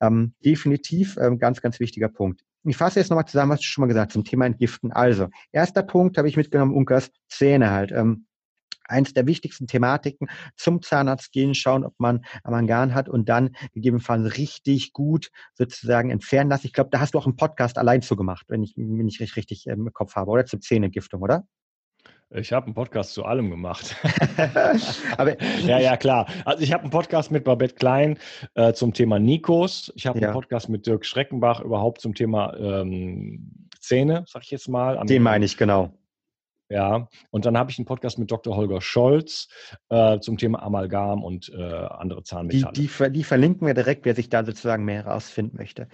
[0.00, 2.42] Ähm, definitiv ähm, ganz, ganz wichtiger Punkt.
[2.64, 4.92] Ich fasse jetzt nochmal zusammen, was du schon mal gesagt hast zum Thema Entgiften.
[4.92, 7.92] Also, erster Punkt habe ich mitgenommen, Unkas, Zähne halt.
[7.92, 8.26] Ähm,
[8.84, 14.36] eins der wichtigsten Thematiken zum Zahnarzt gehen, schauen, ob man Amangan hat und dann gegebenenfalls
[14.36, 16.66] richtig gut sozusagen entfernen lassen.
[16.66, 19.36] Ich glaube, da hast du auch einen Podcast allein zu gemacht, wenn ich mich richtig,
[19.36, 20.46] richtig im Kopf habe, oder?
[20.46, 21.44] Zur Zähnegiftung, oder?
[22.34, 23.94] Ich habe einen Podcast zu allem gemacht.
[25.18, 26.26] Aber, ja, ja, klar.
[26.46, 28.18] Also ich habe einen Podcast mit Babette Klein
[28.54, 29.92] äh, zum Thema Nikos.
[29.96, 30.28] Ich habe ja.
[30.28, 35.04] einen Podcast mit Dirk Schreckenbach überhaupt zum Thema ähm, Zähne, sag ich jetzt mal.
[35.04, 35.92] Den meine ich, genau.
[36.72, 38.56] Ja, und dann habe ich einen Podcast mit Dr.
[38.56, 39.48] Holger Scholz
[39.90, 42.72] äh, zum Thema Amalgam und äh, andere Zahnmetalle.
[42.72, 45.86] Die, die, die, verlinken wir direkt, wer sich da sozusagen mehr herausfinden möchte.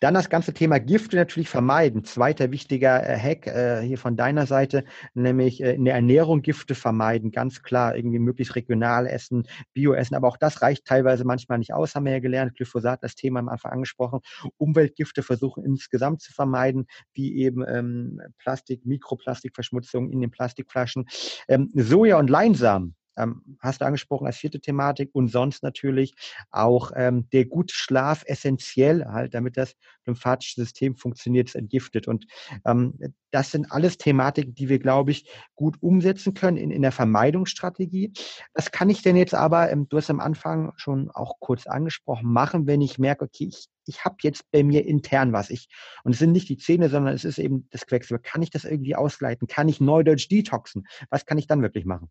[0.00, 2.04] Dann das ganze Thema Gifte natürlich vermeiden.
[2.04, 4.84] Zweiter wichtiger äh, Hack äh, hier von deiner Seite,
[5.14, 7.30] nämlich äh, in der Ernährung Gifte vermeiden.
[7.30, 11.72] Ganz klar, irgendwie möglichst regional essen, Bio essen, aber auch das reicht teilweise manchmal nicht
[11.72, 12.54] aus, haben wir ja gelernt.
[12.56, 14.20] Glyphosat, das Thema am Anfang angesprochen.
[14.58, 21.06] Umweltgifte versuchen insgesamt zu vermeiden, wie eben ähm, Plastik, Mikroplastikverschmutzung in den Plastikflaschen.
[21.48, 26.14] Ähm, Soja und Leinsamen ähm, hast du angesprochen als vierte Thematik und sonst natürlich
[26.50, 29.74] auch ähm, der gute Schlaf essentiell, halt, damit das
[30.06, 32.08] lymphatische System funktioniert, ist entgiftet.
[32.08, 32.26] Und
[32.64, 32.98] ähm,
[33.30, 38.12] das sind alles Thematiken, die wir, glaube ich, gut umsetzen können in, in der Vermeidungsstrategie.
[38.54, 42.32] Was kann ich denn jetzt aber, ähm, du hast am Anfang schon auch kurz angesprochen,
[42.32, 45.50] machen, wenn ich merke, okay, ich ich habe jetzt bei mir intern was.
[45.50, 45.68] Ich,
[46.04, 48.22] und es sind nicht die Zähne, sondern es ist eben das Quecksilber.
[48.22, 49.46] Kann ich das irgendwie ausleiten?
[49.46, 50.86] Kann ich Neudeutsch detoxen?
[51.08, 52.10] Was kann ich dann wirklich machen?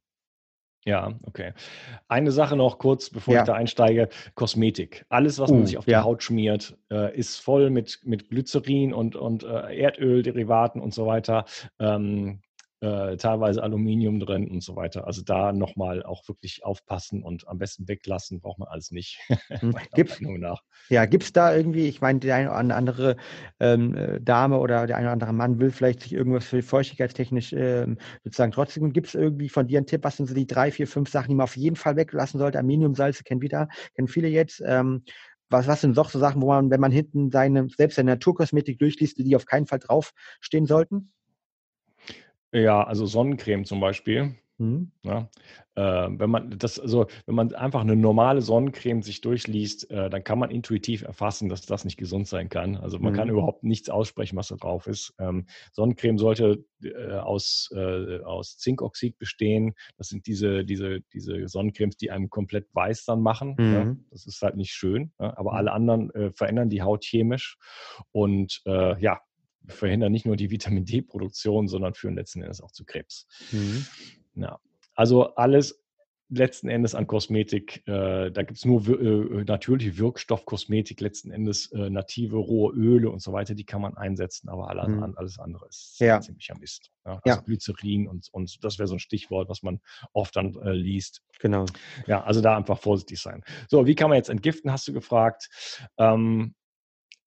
[0.87, 1.53] Ja, okay.
[2.07, 3.41] Eine Sache noch kurz, bevor ja.
[3.41, 4.07] ich da einsteige.
[4.35, 5.05] Kosmetik.
[5.09, 5.99] Alles, was uh, man sich auf ja.
[5.99, 11.07] die Haut schmiert, äh, ist voll mit, mit Glycerin und, und äh, Erdölderivaten und so
[11.07, 11.45] weiter.
[11.79, 12.39] Ähm,
[12.81, 15.07] äh, teilweise Aluminium drin und so weiter.
[15.07, 19.19] Also da nochmal auch wirklich aufpassen und am besten weglassen, braucht man alles nicht.
[19.55, 19.75] Hm.
[20.39, 20.61] Nach.
[20.89, 23.15] Ja, gibt es da irgendwie, ich meine, die eine oder andere
[23.59, 27.53] ähm, äh, Dame oder der eine oder andere Mann will vielleicht sich irgendwas für feuchtigkeitstechnisch
[27.53, 30.71] ähm, sozusagen trotzdem, gibt es irgendwie von dir einen Tipp, was sind so die drei,
[30.71, 32.57] vier, fünf Sachen, die man auf jeden Fall weglassen sollte?
[32.57, 34.61] Aluminiumsalze kennen wieder, kennen viele jetzt.
[34.65, 35.03] Ähm,
[35.49, 38.79] was, was sind doch so Sachen, wo man, wenn man hinten seine, selbst seine Naturkosmetik
[38.79, 41.11] durchliest, die auf keinen Fall draufstehen sollten?
[42.55, 44.35] Ja, also Sonnencreme zum Beispiel.
[44.57, 44.91] Mhm.
[45.03, 45.29] Ja,
[45.75, 50.23] äh, wenn man das, also wenn man einfach eine normale Sonnencreme sich durchliest, äh, dann
[50.23, 52.77] kann man intuitiv erfassen, dass das nicht gesund sein kann.
[52.77, 53.17] Also man mhm.
[53.17, 55.13] kann überhaupt nichts aussprechen, was da drauf ist.
[55.19, 59.73] Ähm, Sonnencreme sollte äh, aus, äh, aus Zinkoxid bestehen.
[59.97, 63.55] Das sind diese, diese, diese Sonnencremes, die einem komplett weiß dann machen.
[63.57, 63.73] Mhm.
[63.73, 65.11] Ja, das ist halt nicht schön.
[65.19, 65.57] Ja, aber mhm.
[65.57, 67.57] alle anderen äh, verändern die Haut chemisch.
[68.13, 69.19] Und äh, ja,
[69.67, 73.27] verhindern nicht nur die Vitamin D-Produktion, sondern führen letzten Endes auch zu Krebs.
[73.51, 73.85] Mhm.
[74.35, 74.59] Ja.
[74.95, 75.85] Also alles
[76.29, 81.89] letzten Endes an Kosmetik, äh, da gibt es nur äh, natürliche Wirkstoffkosmetik, letzten Endes äh,
[81.89, 85.13] native rohe Öle und so weiter, die kann man einsetzen, aber alle, mhm.
[85.17, 86.19] alles andere ist ja.
[86.19, 86.91] ziemlicher Mist.
[87.05, 87.45] Ja, also ja.
[87.45, 89.79] Glycerin und, und das wäre so ein Stichwort, was man
[90.13, 91.21] oft dann äh, liest.
[91.39, 91.65] Genau.
[92.07, 93.43] Ja, also da einfach vorsichtig sein.
[93.69, 95.49] So, wie kann man jetzt entgiften, hast du gefragt.
[95.97, 96.55] Ähm,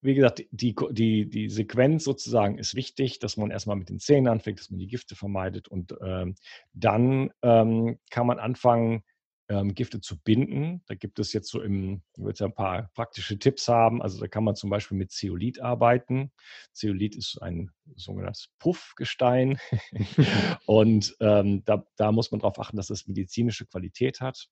[0.01, 4.29] wie gesagt, die, die, die Sequenz sozusagen ist wichtig, dass man erstmal mit den Zähnen
[4.29, 6.37] anfängt, dass man die Gifte vermeidet und ähm,
[6.73, 9.03] dann ähm, kann man anfangen,
[9.49, 10.83] ähm, Gifte zu binden.
[10.87, 14.03] Da gibt es jetzt so im, ich würde ein paar praktische Tipps haben.
[14.03, 16.33] Also da kann man zum Beispiel mit Zeolit arbeiten.
[16.73, 19.59] Zeolit ist ein sogenanntes Puffgestein
[20.67, 24.49] und ähm, da, da muss man darauf achten, dass es medizinische Qualität hat.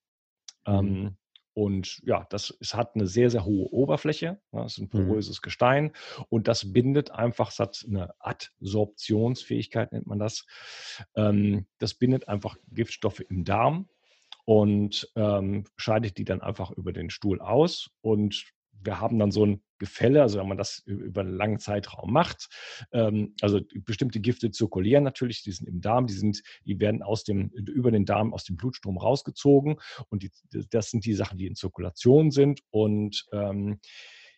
[0.66, 1.16] Mhm.
[1.56, 4.38] Und ja, das es hat eine sehr, sehr hohe Oberfläche.
[4.52, 4.64] Ne?
[4.66, 5.06] Es ist ein mhm.
[5.08, 5.42] poröses mhm.
[5.42, 5.92] Gestein
[6.28, 10.44] und das bindet einfach, es hat eine Adsorptionsfähigkeit, nennt man das.
[11.14, 13.88] Ähm, das bindet einfach Giftstoffe im Darm
[14.44, 17.88] und ähm, scheidet die dann einfach über den Stuhl aus.
[18.02, 18.52] Und
[18.82, 22.48] wir haben dann so ein Gefälle, also wenn man das über einen langen Zeitraum macht.
[22.92, 27.24] Ähm, also bestimmte Gifte zirkulieren natürlich, die sind im Darm, die sind, die werden aus
[27.24, 29.76] dem, über den Darm aus dem Blutstrom rausgezogen
[30.08, 30.30] und die,
[30.70, 33.80] das sind die Sachen, die in Zirkulation sind und ähm,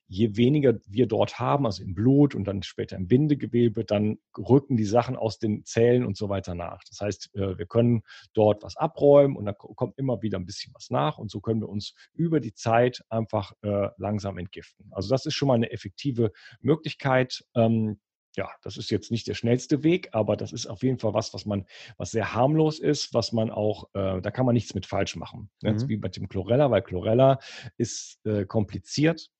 [0.08, 4.76] je weniger wir dort haben, also im Blut und dann später im Bindegewebe, dann rücken
[4.76, 6.82] die Sachen aus den Zellen und so weiter nach.
[6.88, 8.02] Das heißt, äh, wir können
[8.32, 11.60] dort was abräumen und dann kommt immer wieder ein bisschen was nach und so können
[11.60, 14.86] wir uns über die Zeit einfach äh, langsam entgiften.
[14.92, 17.44] Also das ist schon mal eine effektive Möglichkeit.
[17.54, 18.00] Ähm,
[18.34, 21.34] ja, das ist jetzt nicht der schnellste Weg, aber das ist auf jeden Fall was,
[21.34, 24.86] was man, was sehr harmlos ist, was man auch, äh, da kann man nichts mit
[24.86, 25.50] falsch machen.
[25.62, 25.88] Mhm.
[25.88, 27.40] Wie mit dem Chlorella, weil Chlorella
[27.76, 29.30] ist äh, kompliziert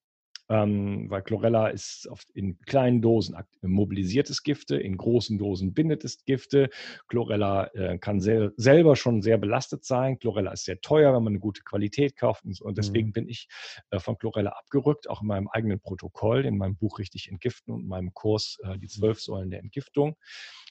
[0.48, 6.24] ähm, weil Chlorella ist oft in kleinen Dosen mobilisiertes Gifte, in großen Dosen bindet es
[6.24, 6.70] Gifte.
[7.08, 10.18] Chlorella äh, kann sel selber schon sehr belastet sein.
[10.18, 12.44] Chlorella ist sehr teuer, wenn man eine gute Qualität kauft.
[12.44, 13.12] Und, und deswegen mhm.
[13.12, 13.48] bin ich
[13.90, 17.86] äh, von Chlorella abgerückt, auch in meinem eigenen Protokoll, in meinem Buch Richtig Entgiften und
[17.86, 20.16] meinem Kurs äh, Die zwölf Säulen der Entgiftung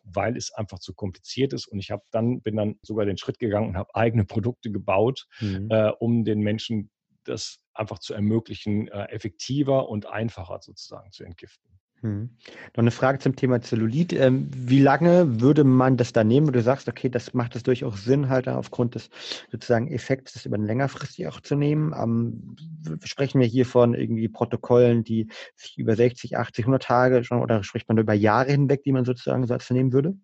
[0.04, 1.68] weil es einfach zu kompliziert ist.
[1.68, 5.28] Und ich habe dann, bin dann sogar den Schritt gegangen und habe eigene Produkte gebaut,
[5.40, 5.68] mhm.
[5.70, 6.90] äh, um den Menschen
[7.24, 11.68] das einfach zu ermöglichen, äh, effektiver und einfacher sozusagen zu entgiften.
[12.02, 12.30] Hm.
[12.76, 14.14] Noch eine Frage zum Thema Zellulit.
[14.14, 17.64] Ähm, wie lange würde man das da nehmen, wo du sagst, okay, das macht es
[17.64, 19.10] durchaus Sinn, halt aufgrund des
[19.52, 21.96] sozusagen Effekts, das über längerfristig auch zu nehmen?
[22.00, 22.56] Ähm,
[23.04, 27.64] sprechen wir hier von irgendwie Protokollen, die sich über 60, 80, 100 Tage schon, oder
[27.64, 30.16] spricht man über Jahre hinweg, die man sozusagen so nehmen würde?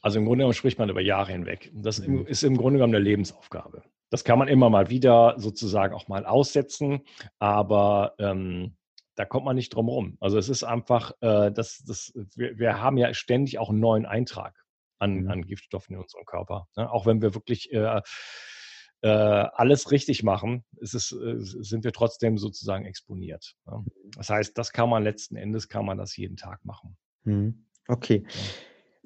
[0.00, 1.70] Also im Grunde genommen spricht man über Jahre hinweg.
[1.74, 3.82] Das ist im Grunde genommen eine Lebensaufgabe.
[4.10, 7.00] Das kann man immer mal wieder sozusagen auch mal aussetzen,
[7.38, 8.76] aber ähm,
[9.16, 10.16] da kommt man nicht drum rum.
[10.20, 14.06] Also es ist einfach, äh, das, das, wir, wir, haben ja ständig auch einen neuen
[14.06, 14.54] Eintrag
[14.98, 15.30] an, mhm.
[15.30, 16.68] an Giftstoffen in unserem Körper.
[16.76, 16.90] Ne?
[16.90, 18.00] Auch wenn wir wirklich äh,
[19.00, 23.54] äh, alles richtig machen, es, äh, sind wir trotzdem sozusagen exponiert.
[23.66, 23.84] Ne?
[24.16, 26.96] Das heißt, das kann man letzten Endes, kann man das jeden Tag machen.
[27.24, 27.66] Mhm.
[27.88, 28.24] Okay.
[28.26, 28.40] Ja.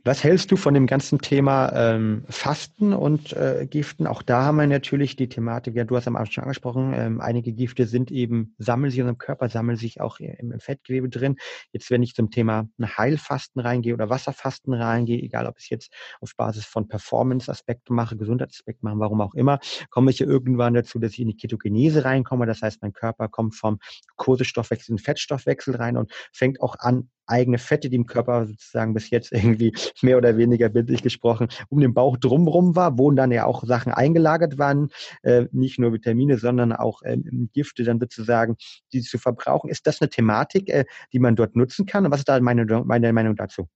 [0.02, 4.06] Was hältst du von dem ganzen Thema ähm, Fasten und äh, Giften?
[4.06, 7.20] Auch da haben wir natürlich die Thematik, ja, du hast am Anfang schon angesprochen, ähm,
[7.20, 11.10] einige Gifte sind eben, sammeln sich in unserem Körper, sammeln sich auch im, im, Fettgewebe
[11.10, 11.36] drin.
[11.72, 15.92] Jetzt, wenn ich zum Thema Heilfasten reingehe oder Wasserfasten reingehe, egal ob ich es jetzt
[16.22, 19.58] auf Basis von Performance-Aspekten mache, Gesundheitsaspekten mache, warum auch immer,
[19.90, 22.46] komme ich ja irgendwann dazu, dass ich in die Ketogenese reinkomme.
[22.46, 23.78] Das heißt, mein Körper kommt vom
[24.16, 28.92] Kohlenstoffwechsel in den Fettstoffwechsel rein und fängt auch an, eigene Fette, die im Körper sozusagen
[28.92, 29.72] bis jetzt irgendwie
[30.02, 33.92] mehr oder weniger bildlich gesprochen um den Bauch drumherum war, wo dann ja auch Sachen
[33.92, 34.90] eingelagert waren,
[35.22, 38.56] äh, nicht nur Vitamine, sondern auch ähm, Gifte dann sozusagen,
[38.92, 39.70] die zu verbrauchen.
[39.70, 42.04] Ist das eine Thematik, äh, die man dort nutzen kann?
[42.04, 43.68] Und was ist da meine, meine Meinung dazu?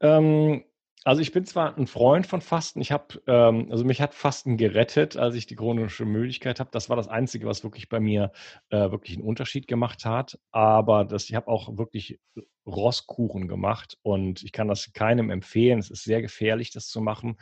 [0.00, 0.64] Ähm,
[1.04, 4.56] also ich bin zwar ein Freund von Fasten, ich habe, ähm, also mich hat Fasten
[4.56, 6.70] gerettet, als ich die chronische Müdigkeit habe.
[6.72, 8.32] Das war das Einzige, was wirklich bei mir
[8.70, 10.38] äh, wirklich einen Unterschied gemacht hat.
[10.50, 12.20] Aber das, ich habe auch wirklich
[12.66, 15.80] Rosskuchen gemacht und ich kann das keinem empfehlen.
[15.80, 17.36] Es ist sehr gefährlich, das zu machen,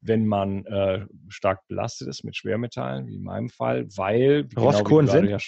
[0.00, 5.12] wenn man äh, stark belastet ist mit Schwermetallen, wie in meinem Fall, weil Rosskuchen genau,
[5.12, 5.28] sind?
[5.28, 5.38] Ja,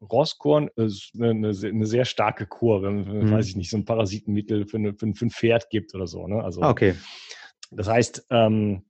[0.00, 3.32] Rosskorn ist eine, eine, eine, sehr starke Kur, wenn, mhm.
[3.32, 6.26] weiß ich nicht, so ein Parasitenmittel für, eine, für, für ein Pferd gibt oder so.
[6.26, 6.42] Ne?
[6.42, 6.94] Also, okay.
[7.70, 8.84] Das heißt, ähm,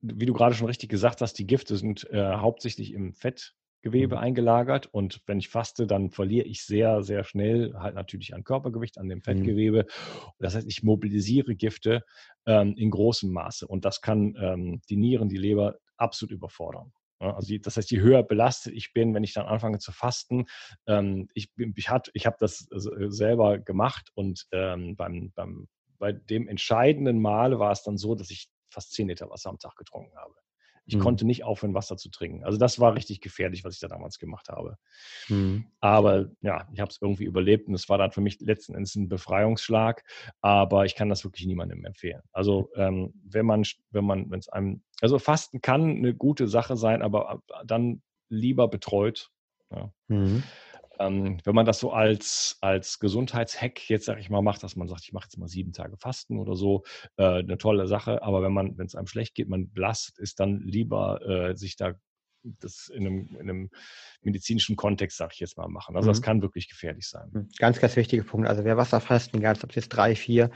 [0.00, 4.22] wie du gerade schon richtig gesagt hast, die Gifte sind äh, hauptsächlich im Fettgewebe mhm.
[4.22, 8.98] eingelagert und wenn ich faste, dann verliere ich sehr, sehr schnell halt natürlich an Körpergewicht,
[8.98, 9.22] an dem mhm.
[9.22, 9.84] Fettgewebe.
[9.84, 10.30] Mhm.
[10.40, 12.04] Das heißt, ich mobilisiere Gifte
[12.46, 16.92] ähm, in großem Maße und das kann ähm, die Nieren, die Leber absolut überfordern.
[17.22, 20.46] Also das heißt, je höher belastet ich bin, wenn ich dann anfange zu fasten,
[20.86, 25.68] ähm, ich, ich, ich habe das selber gemacht und ähm, beim, beim,
[25.98, 29.58] bei dem entscheidenden Mal war es dann so, dass ich fast 10 Liter Wasser am
[29.58, 30.34] Tag getrunken habe.
[30.84, 31.00] Ich mhm.
[31.00, 32.44] konnte nicht aufhören, Wasser zu trinken.
[32.44, 34.76] Also das war richtig gefährlich, was ich da damals gemacht habe.
[35.28, 35.66] Mhm.
[35.80, 38.94] Aber ja, ich habe es irgendwie überlebt und es war dann für mich letzten Endes
[38.96, 40.04] ein Befreiungsschlag.
[40.40, 42.22] Aber ich kann das wirklich niemandem empfehlen.
[42.32, 46.76] Also ähm, wenn man, wenn man, wenn es einem, also Fasten kann eine gute Sache
[46.76, 49.30] sein, aber dann lieber betreut.
[49.70, 49.92] Ja.
[50.08, 50.42] Mhm
[51.06, 54.88] ähm, wenn man das so als, als Gesundheitshack jetzt, sag ich mal, macht, dass man
[54.88, 56.84] sagt, ich mache jetzt mal sieben Tage Fasten oder so,
[57.16, 58.22] äh, eine tolle Sache.
[58.22, 61.76] Aber wenn man, wenn es einem schlecht geht, man belastet ist, dann lieber äh, sich
[61.76, 61.94] da
[62.44, 63.70] das in einem, in einem
[64.22, 65.96] medizinischen Kontext, sag ich jetzt mal, machen.
[65.96, 66.12] Also mhm.
[66.12, 67.30] das kann wirklich gefährlich sein.
[67.32, 67.48] Mhm.
[67.58, 68.48] Ganz, ganz wichtiger Punkt.
[68.48, 70.50] Also wer Wasserfasten, egal ob es jetzt drei, vier,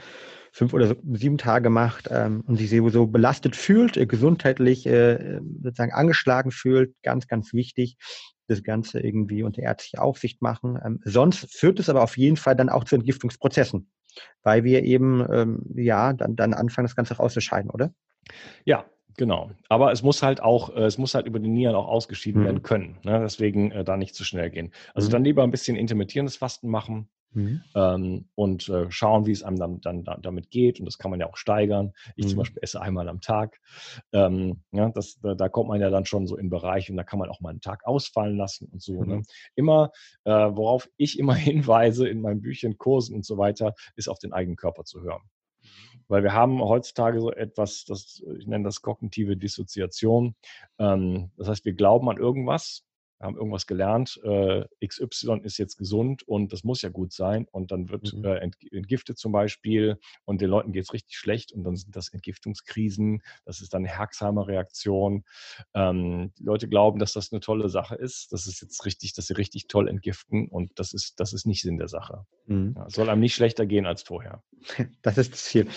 [0.51, 5.93] fünf oder sieben Tage macht ähm, und sich so belastet fühlt, äh, gesundheitlich äh, sozusagen
[5.93, 7.97] angeschlagen fühlt, ganz, ganz wichtig,
[8.47, 10.79] das Ganze irgendwie unter ärztlicher Aufsicht machen.
[10.83, 13.89] Ähm, sonst führt es aber auf jeden Fall dann auch zu Entgiftungsprozessen,
[14.43, 17.93] weil wir eben ähm, ja dann, dann anfangen, das Ganze rauszuscheiden, oder?
[18.65, 18.85] Ja,
[19.17, 19.49] Genau.
[19.67, 22.45] Aber es muss halt auch, äh, es muss halt über die Nieren auch ausgeschieden mhm.
[22.45, 22.97] werden können.
[23.03, 23.19] Ne?
[23.19, 24.71] Deswegen äh, da nicht zu schnell gehen.
[24.93, 25.11] Also mhm.
[25.11, 27.61] dann lieber ein bisschen intermittierendes Fasten machen, Mhm.
[27.75, 30.79] Ähm, und äh, schauen, wie es einem dann, dann, dann, damit geht.
[30.79, 31.93] Und das kann man ja auch steigern.
[32.15, 32.29] Ich mhm.
[32.29, 33.59] zum Beispiel esse einmal am Tag.
[34.11, 37.03] Ähm, ja, das, da, da, kommt man ja dann schon so in Bereich und da
[37.03, 39.01] kann man auch mal einen Tag ausfallen lassen und so.
[39.01, 39.07] Mhm.
[39.07, 39.21] Ne?
[39.55, 39.91] Immer,
[40.23, 44.33] äh, worauf ich immer hinweise in meinen Büchern, Kursen und so weiter, ist auf den
[44.33, 45.21] eigenen Körper zu hören.
[46.07, 50.35] Weil wir haben heutzutage so etwas, das, ich nenne das kognitive Dissoziation.
[50.79, 52.86] Ähm, das heißt, wir glauben an irgendwas,
[53.19, 57.71] haben irgendwas gelernt, äh, XY ist jetzt gesund und das muss ja gut sein und
[57.71, 58.23] dann wird mhm.
[58.23, 62.09] äh, entgiftet zum Beispiel und den Leuten geht es richtig schlecht und dann sind das
[62.09, 65.23] Entgiftungskrisen, das ist dann eine Herxheimer-Reaktion.
[65.73, 69.27] Ähm, die Leute glauben, dass das eine tolle Sache ist, das ist jetzt richtig, dass
[69.27, 72.25] sie richtig toll entgiften und das ist, das ist nicht Sinn der Sache.
[72.45, 72.73] Mhm.
[72.75, 74.43] Ja, es soll einem nicht schlechter gehen als vorher.
[75.01, 75.67] Das ist das Ziel.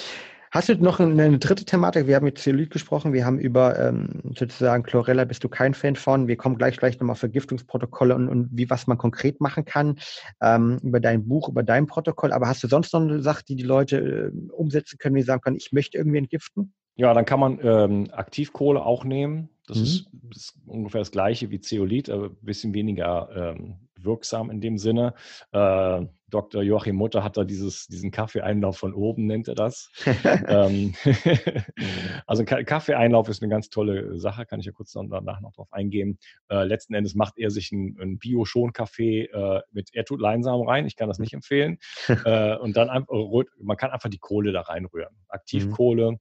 [0.52, 2.08] Hast du noch eine dritte Thematik?
[2.08, 5.94] Wir haben mit Zellulit gesprochen, wir haben über ähm, sozusagen Chlorella, bist du kein Fan
[5.94, 6.26] von.
[6.26, 10.00] Wir kommen gleich gleich nochmal auf Vergiftungsprotokolle und, und wie was man konkret machen kann,
[10.42, 12.32] ähm, über dein Buch, über dein Protokoll.
[12.32, 15.40] Aber hast du sonst noch eine Sache, die die Leute äh, umsetzen können, wie sagen
[15.40, 16.74] können, ich möchte irgendwie entgiften?
[16.96, 19.50] Ja, dann kann man ähm, Aktivkohle auch nehmen.
[19.68, 19.84] Das, mhm.
[19.84, 24.78] ist, ist, ungefähr das gleiche wie Zeolit, aber ein bisschen weniger ähm, wirksam in dem
[24.78, 25.14] Sinne.
[25.52, 26.62] Äh, Dr.
[26.62, 29.90] Joachim Mutter hat da dieses, diesen Kaffeeeinlauf von oben, nennt er das.
[30.48, 30.94] ähm,
[32.26, 35.72] also ein Kaffeeeinlauf ist eine ganz tolle Sache, kann ich ja kurz danach noch drauf
[35.72, 36.18] eingehen.
[36.48, 40.86] Äh, letzten Endes macht er sich einen, einen Bio-Schon-Kaffee äh, mit, er tut Leinsamen rein,
[40.86, 41.78] ich kann das nicht empfehlen.
[42.24, 43.14] äh, und dann einfach,
[43.60, 45.12] man kann einfach die Kohle da reinrühren.
[45.12, 45.26] Mhm.
[45.28, 46.12] Aktivkohle.
[46.12, 46.18] Mhm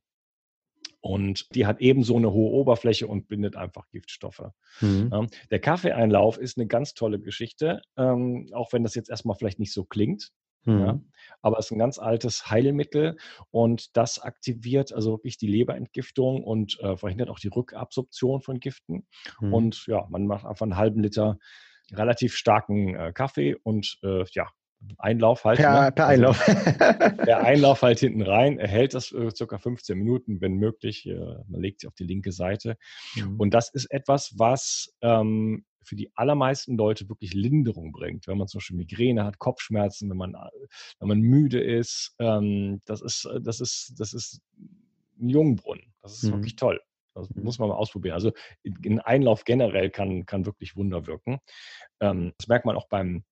[1.02, 4.52] und die hat ebenso eine hohe Oberfläche und bindet einfach Giftstoffe.
[4.82, 5.10] Mhm.
[5.14, 9.60] Ähm, der Kaffeeeinlauf ist eine ganz tolle Geschichte, ähm, auch wenn das jetzt erstmal vielleicht
[9.60, 10.32] nicht so klingt.
[10.66, 10.80] Mhm.
[10.80, 11.02] Ja,
[11.41, 13.18] aber es ist ein ganz altes Heilmittel
[13.50, 19.08] und das aktiviert also wirklich die Leberentgiftung und äh, verhindert auch die Rückabsorption von Giften.
[19.39, 19.54] Mhm.
[19.54, 21.39] Und ja, man macht einfach einen halben Liter
[21.91, 24.50] relativ starken äh, Kaffee und äh, ja,
[24.97, 25.59] Einlauf halt.
[25.59, 25.91] Per, ne?
[25.91, 26.47] per also Einlauf.
[26.47, 28.59] Also, der Einlauf halt hinten rein.
[28.59, 31.05] Er hält das äh, circa 15 Minuten, wenn möglich.
[31.07, 31.17] Äh,
[31.47, 32.77] man legt sie auf die linke Seite.
[33.15, 33.39] Mhm.
[33.39, 38.27] Und das ist etwas, was ähm, für die allermeisten Leute wirklich Linderung bringt.
[38.27, 40.36] Wenn man zum Beispiel Migräne hat, Kopfschmerzen, wenn man,
[40.99, 42.15] wenn man müde ist.
[42.19, 44.41] Ähm, das ist, äh, das ist, das ist
[45.19, 45.93] ein Jungbrunnen.
[46.01, 46.34] Das ist mhm.
[46.34, 46.80] wirklich toll.
[47.15, 47.43] Das mhm.
[47.43, 48.13] muss man mal ausprobieren.
[48.13, 48.32] Also
[48.65, 51.39] ein Einlauf generell kann, kann wirklich Wunder wirken.
[51.99, 53.23] Ähm, das merkt man auch beim,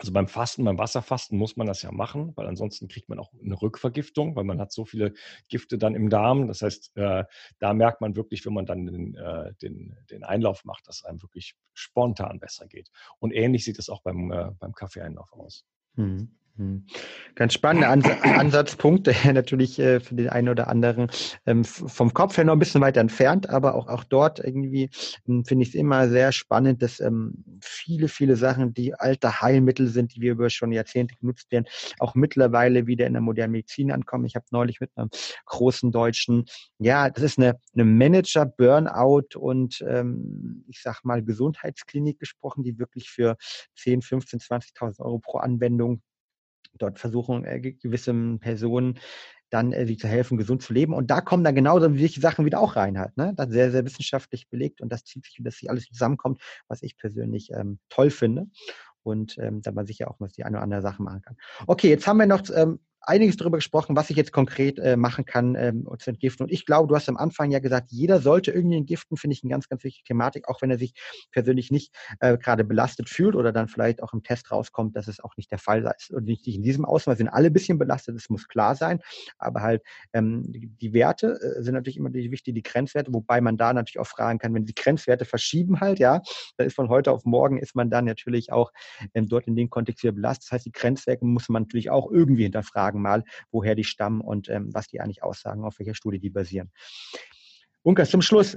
[0.00, 3.32] also beim Fasten, beim Wasserfasten muss man das ja machen, weil ansonsten kriegt man auch
[3.34, 5.12] eine Rückvergiftung, weil man hat so viele
[5.48, 6.48] Gifte dann im Darm.
[6.48, 7.24] Das heißt, äh,
[7.58, 11.20] da merkt man wirklich, wenn man dann den, äh, den, den Einlauf macht, dass einem
[11.20, 12.90] wirklich spontan besser geht.
[13.18, 15.66] Und ähnlich sieht es auch beim, äh, beim Kaffeeeinlauf aus.
[15.96, 16.34] Mhm.
[16.56, 16.84] Hm.
[17.36, 21.08] Ganz spannender Ans Ansatzpunkt, der natürlich äh, für den einen oder anderen
[21.46, 24.90] ähm, vom Kopf her noch ein bisschen weiter entfernt, aber auch, auch dort irgendwie
[25.28, 29.88] ähm, finde ich es immer sehr spannend, dass ähm, viele, viele Sachen, die alte Heilmittel
[29.88, 31.66] sind, die wir über schon Jahrzehnte genutzt werden,
[31.98, 34.26] auch mittlerweile wieder in der modernen Medizin ankommen.
[34.26, 35.10] Ich habe neulich mit einem
[35.46, 36.44] großen deutschen,
[36.78, 43.08] ja, das ist eine, eine Manager-Burnout und ähm, ich sag mal Gesundheitsklinik gesprochen, die wirklich
[43.08, 43.36] für
[43.76, 46.02] 10, 15, 20.000 Euro pro Anwendung
[46.78, 48.98] dort versuchen äh, gewissen Personen
[49.50, 50.94] dann äh, sich zu helfen, gesund zu leben.
[50.94, 53.16] Und da kommen dann genauso solche Sachen wieder auch rein halt.
[53.16, 53.32] Ne?
[53.36, 56.96] Das sehr, sehr wissenschaftlich belegt und das zieht sich, dass sich alles zusammenkommt, was ich
[56.96, 58.46] persönlich ähm, toll finde.
[59.02, 61.36] Und ähm, da man sicher auch mal die eine oder andere Sache machen kann.
[61.66, 65.24] Okay, jetzt haben wir noch ähm, einiges darüber gesprochen, was ich jetzt konkret äh, machen
[65.24, 66.44] kann, ähm, zu entgiften.
[66.44, 69.42] Und ich glaube, du hast am Anfang ja gesagt, jeder sollte irgendwie entgiften, finde ich
[69.42, 70.94] eine ganz, ganz wichtige Thematik, auch wenn er sich
[71.32, 75.20] persönlich nicht äh, gerade belastet fühlt oder dann vielleicht auch im Test rauskommt, dass es
[75.20, 77.18] auch nicht der Fall ist und nicht in diesem Ausmaß.
[77.18, 79.00] sind alle ein bisschen belastet, das muss klar sein,
[79.38, 79.82] aber halt
[80.12, 83.72] ähm, die, die, Werte äh, sind natürlich immer die wichtig, die Grenzwerte, wobei man da
[83.72, 86.20] natürlich auch fragen kann, wenn die Grenzwerte verschieben halt, ja,
[86.56, 88.72] dann ist von heute auf morgen ist man dann natürlich auch
[89.14, 90.46] ähm, dort in dem Kontext wieder belastet.
[90.46, 94.48] Das heißt, die Grenzwerte muss man natürlich auch irgendwie hinterfragen mal, woher die stammen und
[94.48, 96.70] ähm, was die eigentlich aussagen, auf welcher Studie die basieren.
[97.82, 98.56] Unkas, zum Schluss,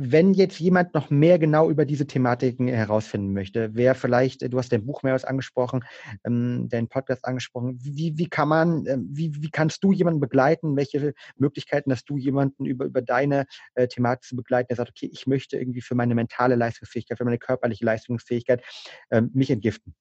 [0.00, 4.70] wenn jetzt jemand noch mehr genau über diese Thematiken herausfinden möchte, wer vielleicht, du hast
[4.70, 5.84] dein Buch mehrmals angesprochen,
[6.24, 10.76] ähm, deinen Podcast angesprochen, wie, wie kann man, äh, wie, wie kannst du jemanden begleiten?
[10.76, 15.10] Welche Möglichkeiten hast du, jemanden über, über deine äh, Thematik zu begleiten, der sagt, okay,
[15.12, 18.62] ich möchte irgendwie für meine mentale Leistungsfähigkeit, für meine körperliche Leistungsfähigkeit
[19.10, 19.96] äh, mich entgiften?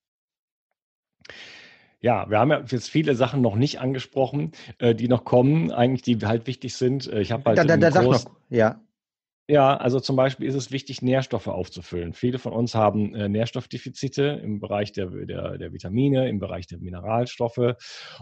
[1.99, 6.03] Ja, wir haben ja jetzt viele Sachen noch nicht angesprochen, äh, die noch kommen, eigentlich,
[6.03, 7.07] die halt wichtig sind.
[7.07, 8.81] Äh, ich habe halt da, da, da sag noch, ja.
[9.49, 12.11] Ja, also zum Beispiel ist es wichtig, Nährstoffe aufzufüllen.
[12.13, 16.79] Viele von uns haben äh, Nährstoffdefizite im Bereich der, der, der Vitamine, im Bereich der
[16.79, 17.75] Mineralstoffe.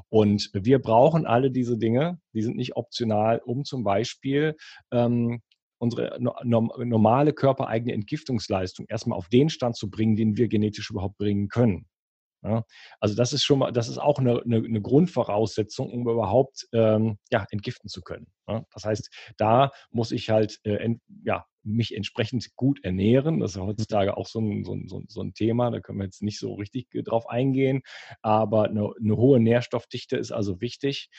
[0.10, 2.20] Und wir brauchen alle diese Dinge.
[2.34, 4.56] Die sind nicht optional, um zum Beispiel
[4.92, 5.42] ähm,
[5.80, 6.36] unsere no
[6.78, 11.88] normale körpereigene Entgiftungsleistung erstmal auf den Stand zu bringen, den wir genetisch überhaupt bringen können.
[12.46, 12.64] Ja,
[13.00, 17.18] also das ist schon mal, das ist auch eine, eine, eine Grundvoraussetzung, um überhaupt ähm,
[17.32, 18.28] ja, entgiften zu können.
[18.48, 23.40] Ja, das heißt, da muss ich halt äh, ent, ja, mich entsprechend gut ernähren.
[23.40, 26.22] Das ist heutzutage auch so ein, so, ein, so ein, Thema, da können wir jetzt
[26.22, 27.82] nicht so richtig drauf eingehen.
[28.22, 31.10] Aber eine, eine hohe Nährstoffdichte ist also wichtig.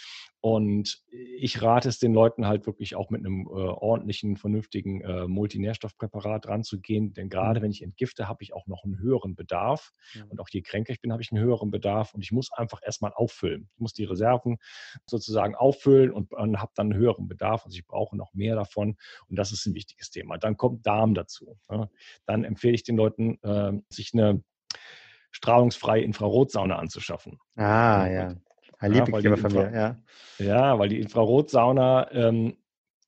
[0.40, 5.26] Und ich rate es den Leuten halt wirklich auch mit einem äh, ordentlichen, vernünftigen äh,
[5.26, 7.12] Multinährstoffpräparat ranzugehen.
[7.14, 7.64] Denn gerade mhm.
[7.64, 9.90] wenn ich entgifte, habe ich auch noch einen höheren Bedarf.
[10.14, 10.26] Mhm.
[10.28, 12.14] Und auch je kränker ich bin, habe ich einen höheren Bedarf.
[12.14, 13.68] Und ich muss einfach erstmal auffüllen.
[13.74, 14.58] Ich muss die Reserven
[15.06, 17.64] sozusagen auffüllen und, und habe dann einen höheren Bedarf.
[17.64, 18.96] Also ich brauche noch mehr davon.
[19.28, 20.35] Und das ist ein wichtiges Thema.
[20.38, 21.56] Dann kommt Darm dazu.
[21.70, 21.88] Ja.
[22.26, 24.42] Dann empfehle ich den Leuten, äh, sich eine
[25.30, 27.38] strahlungsfreie Infrarotsauna anzuschaffen.
[27.56, 28.34] Ah, ja.
[28.80, 29.96] Ja, Lieblingsthema von mir, ja.
[30.38, 32.58] Ja, weil die Infrarotsauna ähm,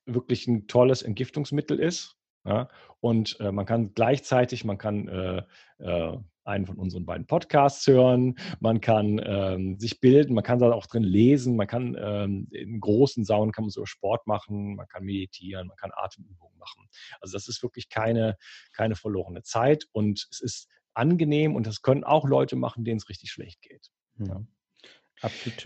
[0.07, 2.17] wirklich ein tolles Entgiftungsmittel ist.
[2.45, 2.69] Ja?
[3.01, 5.43] Und äh, man kann gleichzeitig, man kann äh,
[5.79, 6.19] äh,
[6.49, 10.87] einen von unseren beiden Podcasts hören, man kann ähm, sich bilden, man kann da auch
[10.87, 15.05] drin lesen, man kann ähm, in großen Saunen kann man so Sport machen, man kann
[15.05, 16.89] meditieren, man kann Atemübungen machen.
[17.21, 18.37] Also das ist wirklich keine,
[18.73, 23.09] keine verlorene Zeit und es ist angenehm und das können auch Leute machen, denen es
[23.09, 23.91] richtig schlecht geht.
[24.19, 24.43] Ja.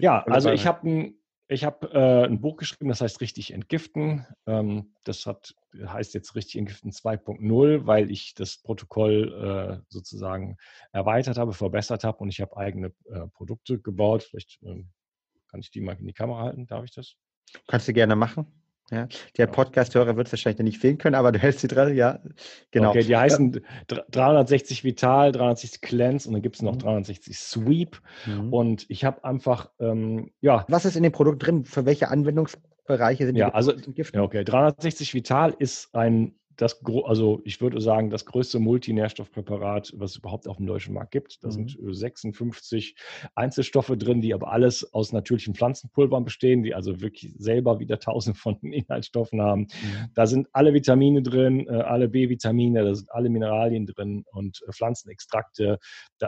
[0.03, 1.22] Ja, also ich habe ein,
[1.53, 4.27] ich hab, äh, ein Buch geschrieben, das heißt Richtig Entgiften.
[4.47, 10.57] Ähm, das hat, heißt jetzt Richtig Entgiften 2.0, weil ich das Protokoll äh, sozusagen
[10.93, 14.25] erweitert habe, verbessert habe und ich habe eigene äh, Produkte gebaut.
[14.25, 14.91] Vielleicht ähm,
[15.49, 16.67] kann ich die mal in die Kamera halten.
[16.67, 17.17] Darf ich das?
[17.67, 18.62] Kannst du gerne machen.
[18.93, 22.21] Ja, der Podcast-Hörer wird es wahrscheinlich nicht sehen können, aber du hältst sie dran, ja,
[22.73, 22.91] genau.
[22.91, 27.35] Okay, die heißen 360 Vital, 360 Cleanse und dann gibt es noch 360 mhm.
[27.35, 28.03] Sweep.
[28.27, 28.53] Mhm.
[28.53, 30.67] Und ich habe einfach, ähm, ja.
[30.69, 31.65] Was ist in dem Produkt drin?
[31.65, 33.41] Für welche Anwendungsbereiche sind die?
[33.41, 34.45] Ja, also, ja, okay.
[34.45, 40.47] 360 Vital ist ein das, also ich würde sagen, das größte Multinährstoffpräparat, was es überhaupt
[40.47, 41.43] auf dem deutschen Markt gibt.
[41.43, 41.69] Da mhm.
[41.69, 42.95] sind 56
[43.35, 48.39] Einzelstoffe drin, die aber alles aus natürlichen Pflanzenpulvern bestehen, die also wirklich selber wieder tausend
[48.39, 49.63] von Inhaltsstoffen haben.
[49.63, 50.11] Mhm.
[50.15, 54.73] Da sind alle Vitamine drin, äh, alle B-Vitamine, da sind alle Mineralien drin und äh,
[54.73, 55.79] Pflanzenextrakte.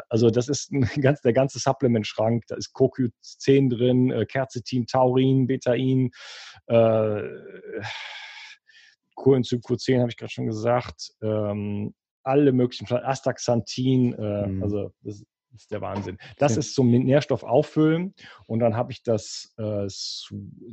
[0.08, 0.70] also das ist
[1.00, 2.44] ganz, der ganze Supplement-Schrank.
[2.48, 6.10] Da ist CoQ10 drin, äh, Quercetin, Taurin, Betain,
[6.66, 7.22] äh,
[9.14, 14.62] Coenzym Q10 habe ich gerade schon gesagt, ähm, alle möglichen, Astaxanthin, äh, mhm.
[14.62, 16.18] also das ist der Wahnsinn.
[16.38, 16.60] Das ja.
[16.60, 18.14] ist zum Nährstoff auffüllen
[18.46, 19.86] und dann habe ich das, äh,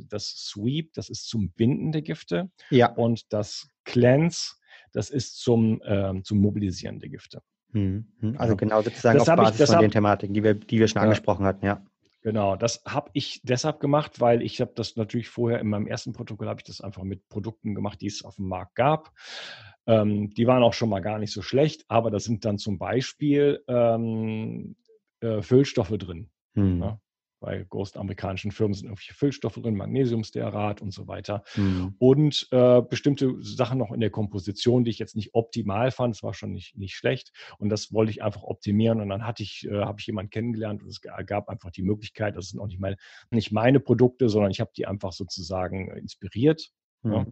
[0.08, 2.92] das Sweep, das ist zum Binden der Gifte ja.
[2.92, 4.54] und das Cleanse,
[4.92, 7.42] das ist zum, äh, zum Mobilisieren der Gifte.
[7.72, 8.06] Mhm.
[8.36, 10.88] Also genau sozusagen das auf Basis ich, von hab, den Thematiken, die wir, die wir
[10.88, 11.04] schon ja.
[11.04, 11.84] angesprochen hatten, ja.
[12.22, 16.12] Genau, das habe ich deshalb gemacht, weil ich habe das natürlich vorher in meinem ersten
[16.12, 19.10] Protokoll habe ich das einfach mit Produkten gemacht, die es auf dem Markt gab.
[19.86, 22.78] Ähm, die waren auch schon mal gar nicht so schlecht, aber da sind dann zum
[22.78, 24.76] Beispiel ähm,
[25.20, 26.30] äh, Füllstoffe drin.
[26.54, 26.78] Hm.
[26.78, 27.00] Ne?
[27.42, 31.42] Bei großen amerikanischen Firmen sind irgendwelche Füllstoffe drin, Magnesiumstearat und so weiter.
[31.56, 31.94] Mhm.
[31.98, 36.14] Und äh, bestimmte Sachen noch in der Komposition, die ich jetzt nicht optimal fand.
[36.14, 37.32] Es war schon nicht, nicht schlecht.
[37.58, 39.00] Und das wollte ich einfach optimieren.
[39.00, 42.36] Und dann hatte ich, äh, habe ich jemanden kennengelernt und es gab einfach die Möglichkeit,
[42.36, 42.96] das sind auch nicht, mal,
[43.30, 46.72] nicht meine Produkte, sondern ich habe die einfach sozusagen inspiriert
[47.02, 47.12] Mhm.
[47.12, 47.26] Ja,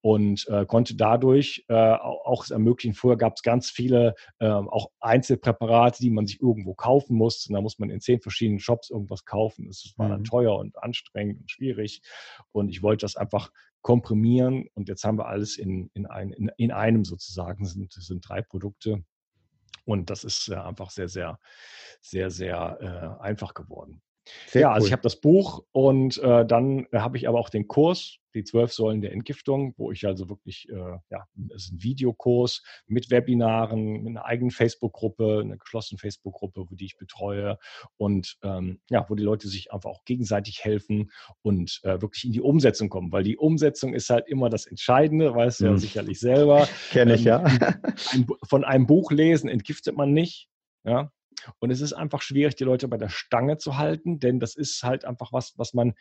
[0.00, 2.94] und äh, konnte dadurch äh, auch es ermöglichen.
[2.94, 7.48] Vorher gab es ganz viele äh, auch Einzelpräparate, die man sich irgendwo kaufen musste.
[7.48, 9.66] Und da muss man in zehn verschiedenen Shops irgendwas kaufen.
[9.66, 10.24] Das war dann mhm.
[10.24, 12.02] teuer und anstrengend und schwierig.
[12.52, 13.50] Und ich wollte das einfach
[13.82, 14.68] komprimieren.
[14.74, 17.64] Und jetzt haben wir alles in, in, ein, in, in einem sozusagen.
[17.64, 19.04] Das sind, das sind drei Produkte.
[19.84, 21.38] Und das ist äh, einfach sehr, sehr,
[22.00, 24.02] sehr, sehr äh, einfach geworden.
[24.46, 24.74] Sehr ja, also cool.
[24.74, 28.44] also ich habe das Buch und äh, dann habe ich aber auch den Kurs, die
[28.44, 33.10] zwölf Säulen der Entgiftung, wo ich also wirklich, äh, ja, es ist ein Videokurs mit
[33.10, 37.58] Webinaren, mit einer eigenen Facebook-Gruppe, einer geschlossenen Facebook-Gruppe, die ich betreue
[37.96, 41.10] und ähm, ja, wo die Leute sich einfach auch gegenseitig helfen
[41.42, 45.34] und äh, wirklich in die Umsetzung kommen, weil die Umsetzung ist halt immer das Entscheidende,
[45.34, 45.72] weißt du hm.
[45.72, 46.68] ja sicherlich selber.
[46.90, 47.44] Kenne ich, ähm, ja.
[48.12, 50.48] Ein, von einem Buch lesen entgiftet man nicht.
[50.84, 51.10] Ja,
[51.58, 54.82] und es ist einfach schwierig, die Leute bei der Stange zu halten, denn das ist
[54.82, 55.94] halt einfach was, was man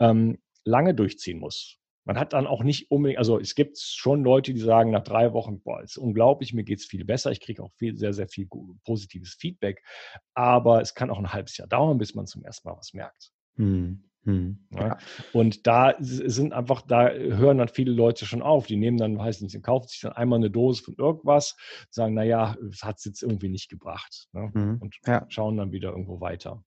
[0.00, 1.78] ähm, lange durchziehen muss.
[2.04, 5.32] Man hat dann auch nicht unbedingt, also es gibt schon Leute, die sagen nach drei
[5.32, 8.28] Wochen, boah, ist unglaublich, mir geht es viel besser, ich kriege auch viel, sehr, sehr
[8.28, 8.46] viel
[8.84, 9.82] positives Feedback.
[10.32, 13.32] Aber es kann auch ein halbes Jahr dauern, bis man zum ersten Mal was merkt.
[13.56, 14.04] Hm.
[14.26, 14.98] Hm, ja.
[15.32, 18.66] Und da sind einfach, da hören dann viele Leute schon auf.
[18.66, 21.56] Die nehmen dann, weiß nicht, sie kaufen sich dann einmal eine Dose von irgendwas,
[21.90, 24.26] sagen, naja, es hat es jetzt irgendwie nicht gebracht.
[24.32, 24.50] Ne?
[24.52, 25.24] Hm, und ja.
[25.28, 26.64] schauen dann wieder irgendwo weiter.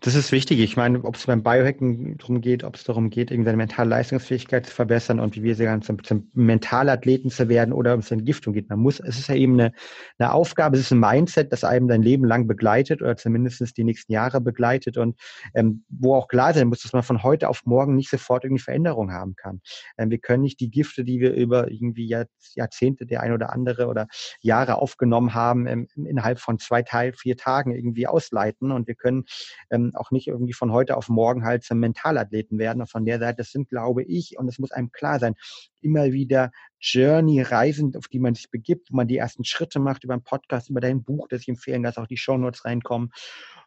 [0.00, 0.60] Das ist wichtig.
[0.60, 4.66] Ich meine, ob es beim Biohacken darum geht, ob es darum geht, irgendeine mentale Leistungsfähigkeit
[4.66, 8.10] zu verbessern und wie wir sie ganz zum, zum Mentalathleten zu werden oder um es
[8.10, 8.68] Entgiftung geht.
[8.68, 9.72] Man muss, es ist ja eben eine,
[10.18, 13.84] eine Aufgabe, es ist ein Mindset, das einem dein Leben lang begleitet oder zumindest die
[13.84, 15.18] nächsten Jahre begleitet und
[15.54, 18.62] ähm, wo auch klar sein muss, dass man von heute auf morgen nicht sofort irgendwie
[18.62, 19.60] Veränderungen haben kann.
[19.96, 23.52] Ähm, wir können nicht die Gifte, die wir über irgendwie Jahr, Jahrzehnte, der ein oder
[23.52, 24.06] andere oder
[24.40, 29.24] Jahre aufgenommen haben, ähm, innerhalb von zwei, Teil, vier Tagen irgendwie ausleiten und wir können
[29.70, 32.80] ähm, auch nicht irgendwie von heute auf morgen halt zum Mentalathleten werden.
[32.80, 35.34] Und von der Seite, das sind, glaube ich, und es muss einem klar sein,
[35.80, 36.50] immer wieder
[36.80, 40.70] Journey-Reisen, auf die man sich begibt, wo man die ersten Schritte macht über einen Podcast,
[40.70, 43.10] über dein Buch, das ich empfehlen, dass auch die Shownotes reinkommen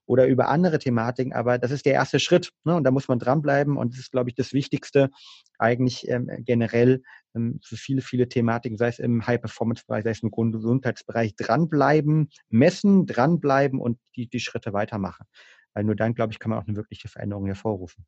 [0.05, 1.33] oder über andere Thematiken.
[1.33, 2.75] Aber das ist der erste Schritt ne?
[2.75, 5.09] und da muss man dranbleiben und das ist, glaube ich, das Wichtigste
[5.57, 7.03] eigentlich ähm, generell
[7.35, 13.05] ähm, für viele, viele Thematiken, sei es im High-Performance-Bereich, sei es im Gesundheitsbereich, dranbleiben, messen,
[13.05, 15.25] dranbleiben und die, die Schritte weitermachen.
[15.73, 18.05] Weil nur dann, glaube ich, kann man auch eine wirkliche Veränderung hervorrufen.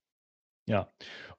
[0.68, 0.90] Ja,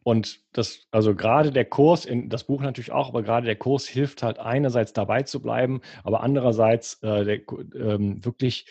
[0.02, 3.86] und das, also gerade der Kurs, in das Buch natürlich auch, aber gerade der Kurs
[3.86, 7.40] hilft halt einerseits dabei zu bleiben, aber andererseits äh, der,
[7.74, 8.66] ähm, wirklich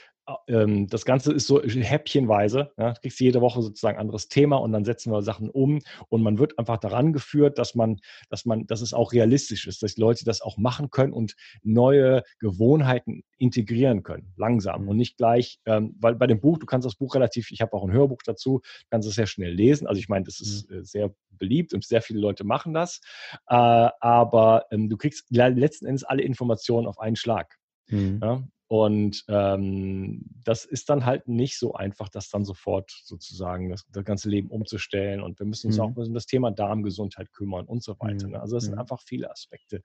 [0.47, 2.71] ähm, das Ganze ist so häppchenweise.
[2.77, 5.79] Ja, du kriegst jede Woche sozusagen ein anderes Thema und dann setzen wir Sachen um
[6.09, 7.99] und man wird einfach daran geführt, dass man,
[8.29, 11.35] dass man, dass es auch realistisch ist, dass die Leute das auch machen können und
[11.61, 16.85] neue Gewohnheiten integrieren können, langsam und nicht gleich, ähm, weil bei dem Buch, du kannst
[16.85, 19.87] das Buch relativ, ich habe auch ein Hörbuch dazu, kannst es sehr schnell lesen.
[19.87, 20.77] Also ich meine, das ist mhm.
[20.77, 23.01] äh, sehr beliebt und sehr viele Leute machen das,
[23.47, 27.57] äh, aber ähm, du kriegst letzten Endes alle Informationen auf einen Schlag.
[27.89, 28.19] Mhm.
[28.21, 28.43] Ja?
[28.73, 34.03] Und ähm, das ist dann halt nicht so einfach, das dann sofort sozusagen das, das
[34.03, 35.21] ganze Leben umzustellen.
[35.21, 35.83] Und wir müssen uns mhm.
[35.83, 38.27] auch um das Thema Darmgesundheit kümmern und so weiter.
[38.27, 38.41] Ne?
[38.41, 38.79] Also es sind mhm.
[38.79, 39.83] einfach viele Aspekte,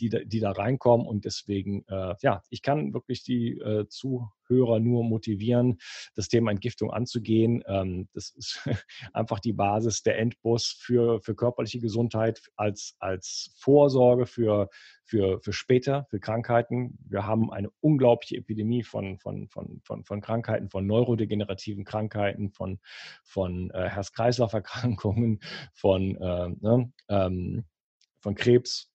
[0.00, 1.06] die da, die da reinkommen.
[1.06, 3.86] Und deswegen, äh, ja, ich kann wirklich die äh,
[4.52, 5.78] Zuhörer nur motivieren,
[6.14, 7.62] das Thema Entgiftung anzugehen.
[7.66, 8.60] Ähm, das ist
[9.12, 14.68] einfach die Basis der Endbus für, für körperliche Gesundheit als, als Vorsorge für,
[15.04, 16.98] für, für später, für Krankheiten.
[17.08, 22.78] Wir haben eine unglaubliche Epidemie von, von, von, von, von Krankheiten, von neurodegenerativen Krankheiten, von,
[23.24, 25.40] von äh, Herz-Kreislauf-Erkrankungen,
[25.72, 27.64] von, äh, ne, ähm,
[28.20, 28.91] von Krebs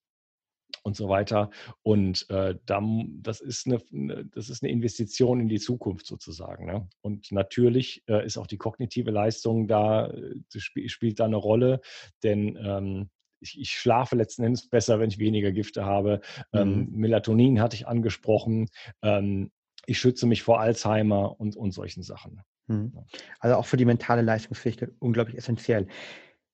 [0.87, 1.51] und so weiter.
[1.83, 6.65] Und äh, dann, das, ist eine, ne, das ist eine Investition in die Zukunft sozusagen.
[6.65, 6.87] Ne?
[7.01, 11.81] Und natürlich äh, ist auch die kognitive Leistung da, äh, sp spielt da eine Rolle,
[12.23, 13.09] denn ähm,
[13.41, 16.21] ich, ich, schlafe letzten Endes besser, wenn ich weniger Gifte habe.
[16.53, 16.97] Ähm, mhm.
[16.97, 18.69] Melatonin hatte ich angesprochen.
[19.03, 19.51] Ähm,
[19.85, 22.41] ich schütze mich vor Alzheimer und, und solchen Sachen.
[22.67, 22.93] Mhm.
[23.39, 25.87] Also auch für die mentale Leistungsfähigkeit unglaublich essentiell.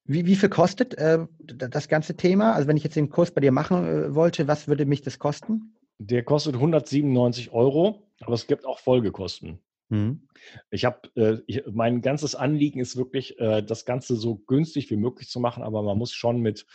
[0.05, 2.53] Wie, wie viel kostet äh, das ganze Thema?
[2.53, 5.17] Also wenn ich jetzt den Kurs bei dir machen äh, wollte, was würde mich das
[5.19, 5.75] kosten?
[5.99, 9.59] Der kostet 197 Euro, aber es gibt auch Folgekosten.
[9.89, 10.27] Mhm.
[10.71, 15.29] Ich habe, äh, mein ganzes Anliegen ist wirklich, äh, das Ganze so günstig wie möglich
[15.29, 16.65] zu machen, aber man muss schon mit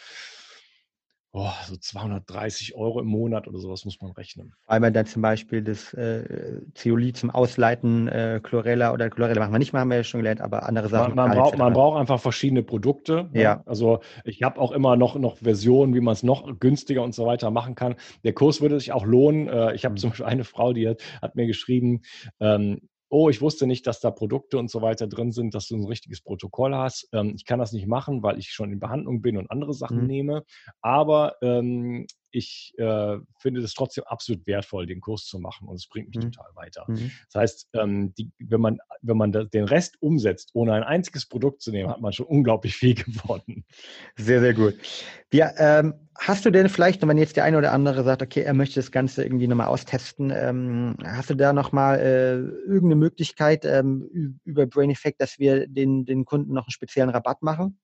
[1.33, 4.55] oh, so 230 Euro im Monat oder sowas muss man rechnen.
[4.67, 9.53] Weil man dann zum Beispiel das äh, Zeolit zum Ausleiten, äh, Chlorella oder Chlorella machen
[9.53, 11.15] wir nicht, haben wir ja schon gelernt, aber andere Sachen.
[11.15, 13.29] Man, man braucht, man braucht einfach verschiedene Produkte.
[13.33, 13.43] Ne?
[13.43, 13.63] Ja.
[13.67, 17.27] Also ich habe auch immer noch, noch Versionen, wie man es noch günstiger und so
[17.27, 17.97] weiter machen kann.
[18.25, 19.49] Der Kurs würde sich auch lohnen.
[19.49, 19.99] Äh, ich habe mhm.
[19.99, 22.03] zum Beispiel eine Frau, die hat, hat mir geschrieben,
[22.41, 25.77] ähm, oh, ich wusste nicht, dass da Produkte und so weiter drin sind, dass du
[25.77, 27.09] ein richtiges Protokoll hast.
[27.13, 30.03] Ähm, ich kann das nicht machen, weil ich schon in Behandlung bin und andere Sachen
[30.03, 30.07] mhm.
[30.07, 30.45] nehme.
[30.81, 35.87] Aber ähm, ich äh, finde es trotzdem absolut wertvoll, den Kurs zu machen und es
[35.89, 36.33] bringt mich mhm.
[36.33, 36.85] total weiter.
[36.89, 37.11] Mhm.
[37.33, 41.27] Das heißt, ähm, die, wenn man, wenn man das, den Rest umsetzt, ohne ein einziges
[41.27, 43.65] Produkt zu nehmen, hat man schon unglaublich viel gewonnen.
[44.17, 44.75] Sehr, sehr gut.
[45.33, 48.55] Ja, ähm, hast du denn vielleicht, wenn jetzt der eine oder andere sagt, okay, er
[48.55, 52.35] möchte das Ganze irgendwie nochmal austesten, ähm, hast du da nochmal äh,
[52.67, 57.43] irgendeine Möglichkeit ähm, über Brain Effect, dass wir den, den Kunden noch einen speziellen Rabatt
[57.43, 57.79] machen?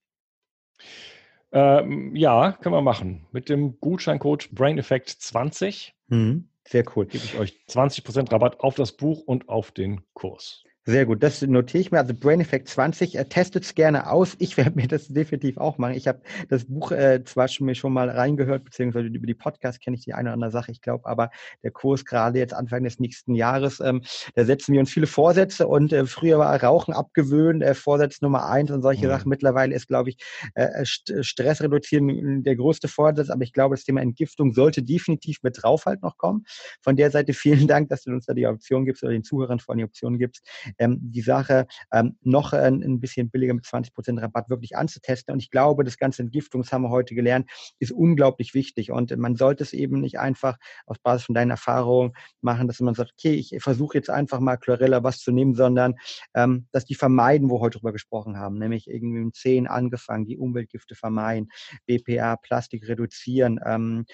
[1.54, 3.26] Ähm, ja, können wir machen.
[3.30, 7.06] Mit dem Gutscheincode BrainEffect20 mhm, sehr cool.
[7.06, 10.64] gebe ich euch 20% Rabatt auf das Buch und auf den Kurs.
[10.86, 11.98] Sehr gut, das notiere ich mir.
[12.00, 14.36] Also Brain Effect 20, äh, testet es gerne aus.
[14.38, 15.94] Ich werde mir das definitiv auch machen.
[15.94, 16.20] Ich habe
[16.50, 20.04] das Buch äh, zwar schon, mir schon mal reingehört, beziehungsweise über die Podcasts kenne ich
[20.04, 21.30] die eine oder andere Sache, ich glaube, aber
[21.62, 24.02] der Kurs gerade jetzt Anfang des nächsten Jahres, ähm,
[24.34, 28.46] da setzen wir uns viele Vorsätze und äh, früher war Rauchen abgewöhnt, äh, Vorsatz Nummer
[28.50, 29.10] eins und solche mhm.
[29.10, 29.28] Sachen.
[29.30, 30.18] Mittlerweile ist, glaube ich,
[30.54, 35.38] äh, äh Stress reduzieren der größte Vorsatz, aber ich glaube, das Thema Entgiftung sollte definitiv
[35.42, 36.44] mit drauf halt noch kommen.
[36.82, 39.60] Von der Seite vielen Dank, dass du uns da die Option gibst oder den Zuhörern
[39.60, 40.46] von die Option gibst
[40.78, 45.32] ähm, die Sache ähm, noch äh, ein bisschen billiger mit 20 Prozent Rabatt wirklich anzutesten.
[45.32, 48.90] Und ich glaube, das ganze Entgiftung, das haben wir heute gelernt, ist unglaublich wichtig.
[48.90, 50.56] Und man sollte es eben nicht einfach
[50.86, 54.56] auf Basis von deinen Erfahrungen machen, dass man sagt, okay, ich versuche jetzt einfach mal
[54.56, 55.94] Chlorella was zu nehmen, sondern
[56.34, 60.26] ähm, dass die vermeiden, wo wir heute drüber gesprochen haben, nämlich irgendwie im 10 angefangen,
[60.26, 61.50] die Umweltgifte vermeiden,
[61.86, 64.06] BPA, Plastik reduzieren, ähm,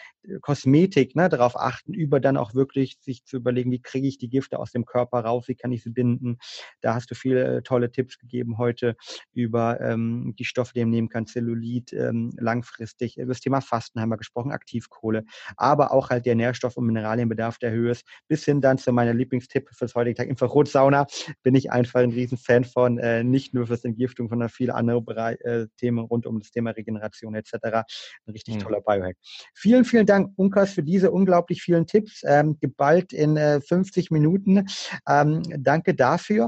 [0.42, 4.28] Kosmetik, ne, darauf achten, über dann auch wirklich sich zu überlegen, wie kriege ich die
[4.28, 6.38] Gifte aus dem Körper raus, wie kann ich sie binden,
[6.80, 8.96] da hast du viele äh, tolle Tipps gegeben heute
[9.32, 14.00] über ähm, die Stoffe, die man nehmen kann, Zellulit, ähm, langfristig, über das Thema Fasten
[14.00, 15.24] haben wir gesprochen, Aktivkohle,
[15.56, 19.14] aber auch halt der Nährstoff- und Mineralienbedarf, der höher ist, bis hin dann zu meiner
[19.14, 21.06] Lieblingstipp fürs heutige Tag, Infrarotsauna,
[21.42, 25.40] bin ich einfach ein Riesenfan von, äh, nicht nur fürs Entgiftung, sondern viele andere Bereich,
[25.40, 27.54] äh, Themen rund um das Thema Regeneration etc.
[27.62, 27.84] Ein
[28.32, 28.60] richtig mhm.
[28.60, 29.16] toller Biohack.
[29.54, 34.66] Vielen, vielen Dank, Unkas, für diese unglaublich vielen Tipps, ähm, geballt in äh, 50 Minuten.
[35.08, 36.39] Ähm, danke dafür.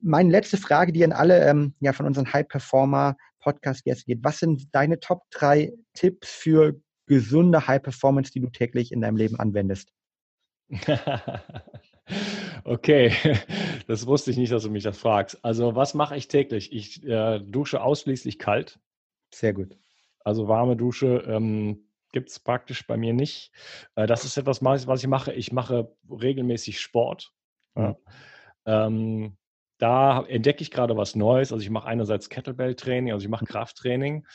[0.00, 4.24] Meine letzte Frage, die an alle ähm, ja, von unseren High-Performer-Podcast-Gästen geht.
[4.24, 9.38] Was sind deine Top 3 Tipps für gesunde High-Performance, die du täglich in deinem Leben
[9.38, 9.90] anwendest?
[12.64, 13.12] Okay,
[13.86, 15.44] das wusste ich nicht, dass du mich das fragst.
[15.44, 16.72] Also, was mache ich täglich?
[16.72, 18.78] Ich äh, dusche ausschließlich kalt.
[19.32, 19.76] Sehr gut.
[20.20, 23.52] Also warme Dusche ähm, gibt es praktisch bei mir nicht.
[23.94, 25.32] Äh, das ist etwas, was ich mache.
[25.32, 27.32] Ich mache regelmäßig Sport.
[27.74, 27.96] Mhm.
[28.68, 29.36] Ähm,
[29.78, 31.52] da entdecke ich gerade was Neues.
[31.52, 34.26] Also ich mache einerseits Kettlebell-Training, also ich mache Krafttraining.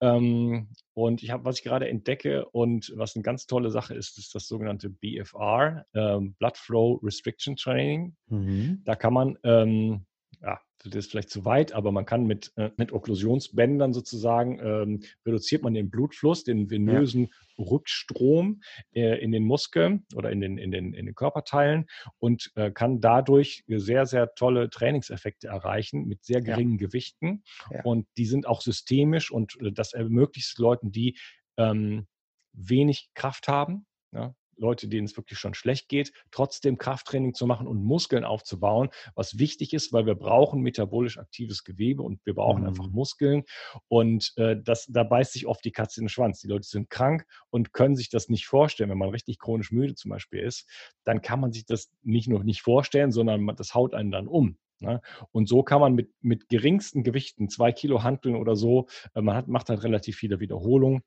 [0.00, 4.18] Ähm, und ich habe, was ich gerade entdecke und was eine ganz tolle Sache ist,
[4.18, 8.16] ist das sogenannte BFR, ähm, Blood Flow Restriction Training.
[8.28, 8.82] Mhm.
[8.84, 10.06] Da kann man ähm,
[10.42, 15.02] ja, das ist vielleicht zu weit, aber man kann mit, äh, mit Okklusionsbändern sozusagen, ähm,
[15.24, 17.64] reduziert man den Blutfluss, den venösen ja.
[17.64, 18.62] Rückstrom
[18.92, 21.86] äh, in den Muskeln oder in den, in den, in den Körperteilen
[22.18, 26.86] und äh, kann dadurch sehr, sehr tolle Trainingseffekte erreichen mit sehr geringen ja.
[26.86, 27.44] Gewichten.
[27.70, 27.82] Ja.
[27.84, 31.16] Und die sind auch systemisch und äh, das ermöglicht es Leuten, die
[31.56, 32.08] ähm,
[32.52, 37.66] wenig Kraft haben, ja, Leute, denen es wirklich schon schlecht geht, trotzdem Krafttraining zu machen
[37.66, 42.62] und Muskeln aufzubauen, was wichtig ist, weil wir brauchen metabolisch aktives Gewebe und wir brauchen
[42.62, 42.68] mhm.
[42.68, 43.44] einfach Muskeln.
[43.88, 46.40] Und äh, das, da beißt sich oft die Katze in den Schwanz.
[46.40, 48.90] Die Leute sind krank und können sich das nicht vorstellen.
[48.90, 50.68] Wenn man richtig chronisch müde zum Beispiel ist,
[51.04, 54.56] dann kann man sich das nicht nur nicht vorstellen, sondern das haut einen dann um.
[54.82, 55.00] Ne?
[55.30, 59.36] Und so kann man mit, mit geringsten Gewichten, zwei Kilo Handeln oder so, äh, man
[59.36, 61.02] hat, macht halt relativ viele Wiederholungen,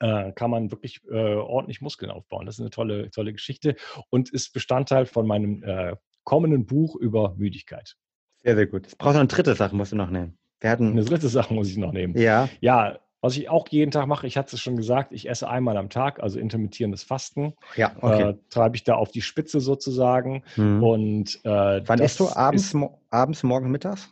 [0.00, 2.46] äh, kann man wirklich äh, ordentlich Muskeln aufbauen.
[2.46, 3.76] Das ist eine tolle, tolle Geschichte
[4.10, 7.96] und ist Bestandteil von meinem äh, kommenden Buch über Müdigkeit.
[8.42, 8.86] Sehr, sehr gut.
[8.86, 10.38] Es braucht noch eine dritte Sache, musst du noch nehmen.
[10.60, 12.16] Wir hatten eine dritte Sache muss ich noch nehmen.
[12.16, 12.48] Ja.
[12.60, 15.76] Ja, was ich auch jeden Tag mache, ich hatte es schon gesagt, ich esse einmal
[15.76, 17.54] am Tag, also intermittierendes Fasten.
[17.76, 18.30] Ja, okay.
[18.30, 20.42] Äh, treibe ich da auf die Spitze sozusagen.
[20.56, 20.82] Mhm.
[20.82, 24.10] Und äh, wann isst du abends, ist, mo abends, morgen, mittags?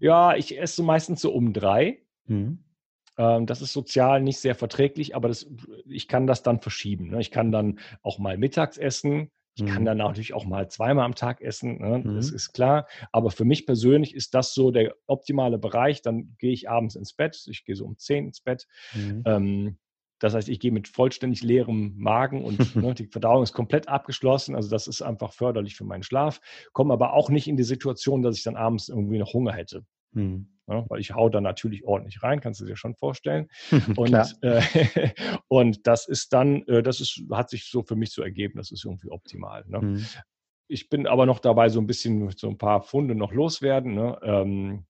[0.00, 1.98] Ja, ich esse meistens so um drei.
[2.26, 2.64] Mhm.
[3.20, 5.46] Ähm, das ist sozial nicht sehr verträglich, aber das,
[5.84, 7.10] ich kann das dann verschieben.
[7.10, 7.20] Ne?
[7.20, 9.30] Ich kann dann auch mal mittags essen.
[9.56, 9.86] Ich kann mhm.
[9.86, 11.98] dann natürlich auch mal zweimal am Tag essen, ne?
[11.98, 12.14] mhm.
[12.14, 12.86] das ist klar.
[13.12, 16.00] Aber für mich persönlich ist das so der optimale Bereich.
[16.00, 17.44] Dann gehe ich abends ins Bett.
[17.46, 18.66] Ich gehe so um 10 ins Bett.
[18.94, 19.22] Mhm.
[19.26, 19.78] Ähm,
[20.18, 24.54] das heißt, ich gehe mit vollständig leerem Magen und ne, die Verdauung ist komplett abgeschlossen.
[24.54, 26.40] Also das ist einfach förderlich für meinen Schlaf.
[26.72, 29.84] Komme aber auch nicht in die Situation, dass ich dann abends irgendwie noch Hunger hätte.
[30.12, 30.48] Mhm.
[30.70, 33.48] Ja, weil ich hau da natürlich ordentlich rein, kannst du dir schon vorstellen.
[33.96, 34.62] und, äh,
[35.48, 38.70] und das ist dann, äh, das ist, hat sich so für mich so ergeben, das
[38.70, 39.64] ist irgendwie optimal.
[39.66, 39.80] Ne?
[39.80, 40.06] Mhm.
[40.68, 43.94] ich bin aber noch dabei, so ein bisschen so ein paar Funde noch loswerden.
[43.94, 44.18] Ne?
[44.22, 44.86] Ähm,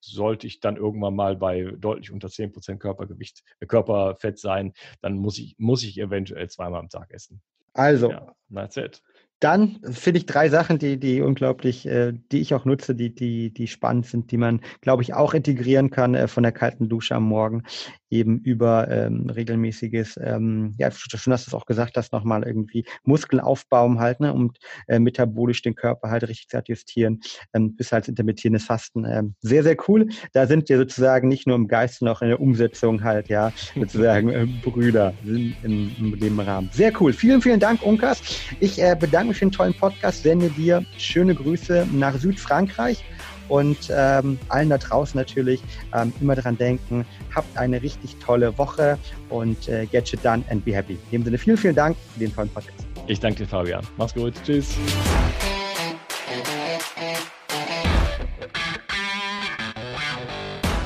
[0.00, 5.38] sollte ich dann irgendwann mal bei deutlich unter 10% Körpergewicht, äh, Körperfett sein, dann muss
[5.38, 7.42] ich, muss ich eventuell zweimal am Tag essen.
[7.72, 9.02] Also, ja, that's it.
[9.40, 13.52] Dann finde ich drei Sachen, die, die unglaublich, äh, die ich auch nutze, die, die,
[13.52, 17.14] die spannend sind, die man, glaube ich, auch integrieren kann äh, von der kalten Dusche
[17.14, 17.62] am Morgen
[18.10, 22.84] eben über ähm, regelmäßiges, ähm, ja, schön hast du es auch gesagt, dass nochmal irgendwie
[23.04, 24.52] Muskeln aufbauen halt, ne, um
[24.86, 27.20] äh, metabolisch den Körper halt richtig zu adjustieren,
[27.52, 29.04] ähm, bis halt intermittierendes Fasten.
[29.04, 30.08] Ähm, sehr, sehr cool.
[30.32, 33.52] Da sind wir sozusagen nicht nur im Geist, sondern auch in der Umsetzung halt, ja,
[33.74, 36.70] sozusagen äh, Brüder in, in, in, dem Rahmen.
[36.72, 37.12] Sehr cool.
[37.12, 38.22] Vielen, vielen Dank, Unkas.
[38.60, 43.04] Ich äh, bedanke mich für den tollen Podcast, sende dir schöne Grüße nach Südfrankreich
[43.48, 45.60] und ähm, allen da draußen natürlich
[45.94, 50.64] ähm, immer dran denken, habt eine richtig tolle Woche und äh, get shit done and
[50.64, 50.98] be happy.
[51.10, 52.86] In dem Sinne vielen, vielen Dank für den tollen Podcast.
[53.06, 53.86] Ich danke dir, Fabian.
[53.96, 54.34] Mach's gut.
[54.44, 54.76] Tschüss.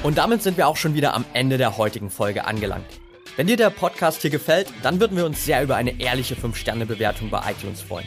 [0.03, 2.87] Und damit sind wir auch schon wieder am Ende der heutigen Folge angelangt.
[3.37, 7.31] Wenn dir der Podcast hier gefällt, dann würden wir uns sehr über eine ehrliche 5-Sterne-Bewertung
[7.31, 8.07] bei iTunes freuen.